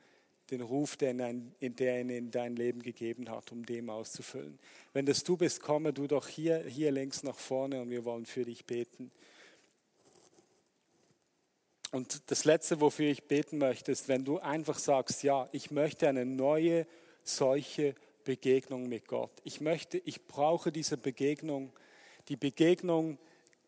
den 0.50 0.60
Ruf, 0.60 0.96
den 0.96 1.20
er 1.20 1.30
in 1.30 2.30
dein 2.30 2.56
Leben 2.56 2.82
gegeben 2.82 3.30
hat, 3.30 3.52
um 3.52 3.64
dem 3.64 3.90
auszufüllen. 3.90 4.58
Wenn 4.92 5.06
das 5.06 5.24
du 5.24 5.36
bist, 5.36 5.62
komme 5.62 5.92
du 5.92 6.06
doch 6.06 6.26
hier, 6.28 6.64
hier 6.64 6.90
längs 6.92 7.22
nach 7.22 7.38
vorne 7.38 7.80
und 7.80 7.90
wir 7.90 8.04
wollen 8.04 8.26
für 8.26 8.44
dich 8.44 8.64
beten. 8.64 9.10
Und 11.92 12.30
das 12.30 12.44
Letzte, 12.44 12.80
wofür 12.80 13.10
ich 13.10 13.24
beten 13.24 13.58
möchte, 13.58 13.90
ist, 13.90 14.08
wenn 14.08 14.24
du 14.24 14.38
einfach 14.38 14.78
sagst, 14.78 15.22
ja, 15.22 15.48
ich 15.52 15.70
möchte 15.70 16.08
eine 16.08 16.24
neue 16.24 16.86
solche 17.24 17.94
Begegnung 18.24 18.88
mit 18.88 19.08
Gott. 19.08 19.32
Ich 19.44 19.60
möchte, 19.60 19.98
ich 19.98 20.26
brauche 20.26 20.70
diese 20.70 20.96
Begegnung, 20.96 21.72
die 22.28 22.36
Begegnung, 22.36 23.18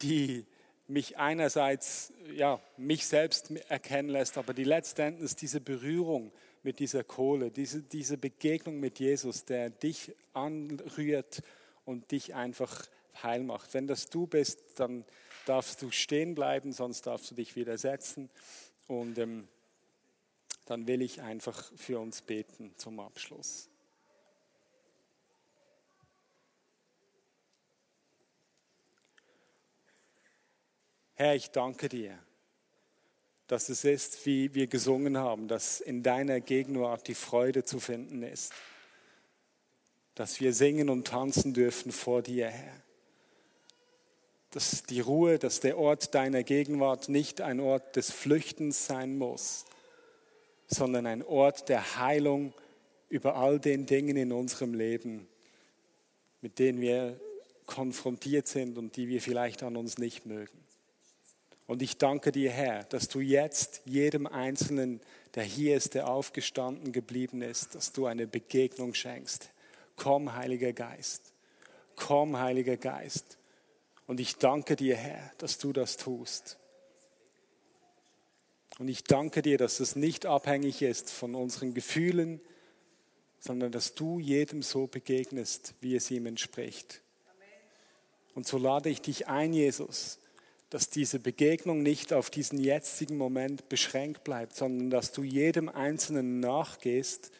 die 0.03 0.47
mich 0.87 1.19
einerseits, 1.19 2.13
ja, 2.35 2.61
mich 2.77 3.07
selbst 3.07 3.51
erkennen 3.69 4.09
lässt, 4.09 4.39
aber 4.39 4.55
die 4.55 4.65
letztendlich 4.65 5.35
diese 5.35 5.61
Berührung 5.61 6.33
mit 6.63 6.79
dieser 6.79 7.05
Kohle, 7.05 7.51
diese, 7.51 7.83
diese 7.83 8.17
Begegnung 8.17 8.79
mit 8.79 8.99
Jesus, 8.99 9.45
der 9.45 9.71
dich 9.71 10.15
anrührt 10.33 11.43
und 11.85 12.11
dich 12.11 12.35
einfach 12.35 12.87
heil 13.23 13.43
macht. 13.43 13.75
Wenn 13.75 13.87
das 13.87 14.09
du 14.09 14.27
bist, 14.27 14.61
dann 14.77 15.05
darfst 15.45 15.83
du 15.83 15.91
stehen 15.91 16.35
bleiben, 16.35 16.73
sonst 16.73 17.07
darfst 17.07 17.31
du 17.31 17.35
dich 17.35 17.57
wieder 17.57 17.77
setzen. 17.79 18.31
Und 18.87 19.19
ähm, 19.19 19.49
dann 20.67 20.87
will 20.87 21.03
ich 21.03 21.21
einfach 21.21 21.73
für 21.77 21.99
uns 21.99 22.23
beten 22.23 22.73
zum 22.77 23.01
Abschluss. 23.01 23.69
Herr, 31.15 31.35
ich 31.35 31.51
danke 31.51 31.89
dir, 31.89 32.19
dass 33.53 33.69
es 33.69 33.85
ist, 33.85 34.25
wie 34.25 34.55
wir 34.55 34.67
gesungen 34.67 35.19
haben, 35.19 35.47
dass 35.47 35.83
in 35.83 36.03
deiner 36.03 36.41
Gegenwart 36.41 37.07
die 37.07 37.15
Freude 37.15 37.65
zu 37.65 37.81
finden 37.81 38.23
ist, 38.23 38.55
dass 40.15 40.41
wir 40.41 40.55
singen 40.55 40.89
und 40.89 41.07
tanzen 41.07 41.53
dürfen 41.53 41.93
vor 41.93 42.23
dir, 42.23 42.49
Herr. 42.49 42.83
Dass 44.53 44.85
die 44.85 45.01
Ruhe, 45.01 45.39
dass 45.39 45.61
der 45.61 45.77
Ort 45.77 46.15
deiner 46.15 46.43
Gegenwart 46.45 47.11
nicht 47.11 47.43
ein 47.43 47.61
Ort 47.61 47.95
des 47.97 48.11
Flüchtens 48.11 48.87
sein 48.87 49.19
muss, 49.19 49.67
sondern 50.67 51.05
ein 51.05 51.23
Ort 51.23 51.69
der 51.69 51.99
Heilung 51.99 52.55
über 53.11 53.37
all 53.37 53.61
den 53.61 53.85
Dingen 53.85 54.17
in 54.17 54.33
unserem 54.33 54.73
Leben, 54.73 55.29
mit 56.41 56.59
denen 56.59 56.81
wir 56.81 57.21
konfrontiert 57.67 58.49
sind 58.49 58.79
und 58.79 58.97
die 58.97 59.09
wir 59.09 59.21
vielleicht 59.21 59.63
an 59.63 59.77
uns 59.77 59.99
nicht 59.99 60.25
mögen. 60.25 60.63
Und 61.67 61.83
ich 61.83 61.97
danke 61.97 62.33
dir, 62.33 62.51
Herr, 62.51 62.85
dass 62.85 63.09
du 63.09 63.21
jetzt 63.21 63.83
jedem 63.85 64.27
Einzelnen, 64.27 65.01
der 65.35 65.45
hier 65.45 65.77
ist, 65.77 65.95
der 65.95 66.09
aufgestanden 66.09 66.93
geblieben 66.93 67.43
ist, 67.43 67.75
dass 67.75 67.93
du 67.93 68.07
eine 68.07 68.27
Begegnung 68.27 68.95
schenkst. 68.95 69.51
Komm, 69.97 70.35
Heiliger 70.35 70.73
Geist. 70.73 71.33
Komm, 71.97 72.39
Heiliger 72.39 72.77
Geist. 72.77 73.39
Und 74.07 74.21
ich 74.21 74.37
danke 74.37 74.77
dir, 74.77 74.97
Herr, 74.97 75.31
dass 75.39 75.59
du 75.59 75.73
das 75.73 75.97
tust. 75.97 76.59
Und 78.79 78.89
ich 78.89 79.05
danke 79.05 79.43
dir, 79.43 79.59
dass 79.59 79.81
es 79.81 79.97
nicht 79.97 80.27
abhängig 80.27 80.83
ist 80.83 81.11
von 81.11 81.35
unseren 81.35 81.75
Gefühlen, 81.75 82.41
sondern 83.39 83.73
dass 83.73 83.95
du 83.95 84.19
jedem 84.19 84.63
so 84.63 84.87
begegnest, 84.87 85.75
wie 85.81 85.97
es 85.97 86.11
ihm 86.11 86.27
entspricht. 86.27 87.03
Und 88.35 88.47
so 88.47 88.57
lade 88.57 88.89
ich 88.89 89.03
dich 89.03 89.29
ein, 89.29 89.53
Jesus, 89.53 90.19
dass 90.73 90.89
diese 90.89 91.19
Begegnung 91.19 91.83
nicht 91.83 92.15
auf 92.15 92.31
diesen 92.31 92.59
jetzigen 92.59 93.19
Moment 93.19 93.69
beschränkt 93.69 94.25
bleibt, 94.25 94.57
sondern 94.57 94.89
dass 94.89 95.13
du 95.13 95.23
jedem 95.23 95.69
Einzelnen 95.69 96.41
nachgehst 96.41 97.31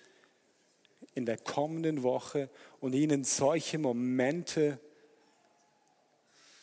in 1.15 1.25
der 1.25 1.39
kommenden 1.39 2.03
Woche 2.03 2.51
und 2.81 2.93
ihnen 2.93 3.25
solche 3.25 3.79
Momente 3.79 4.79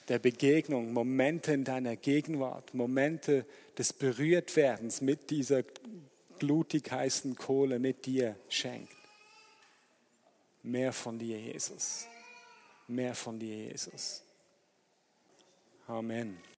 der 0.09 0.19
Begegnung, 0.19 0.93
Momente 0.93 1.53
in 1.53 1.63
deiner 1.63 1.95
Gegenwart, 1.95 2.75
Momente 2.75 3.47
des 3.79 3.91
Berührtwerdens 3.91 5.01
mit 5.01 5.31
dieser 5.31 5.63
blutig 6.37 6.91
heißen 6.91 7.35
Kohle 7.35 7.79
mit 7.79 8.05
dir 8.05 8.35
schenkt. 8.47 8.95
Mehr 10.61 10.93
von 10.93 11.17
dir, 11.17 11.39
Jesus. 11.39 12.05
Mehr 12.87 13.15
von 13.15 13.39
dir, 13.39 13.55
Jesus. 13.55 14.21
Amen. 15.87 16.48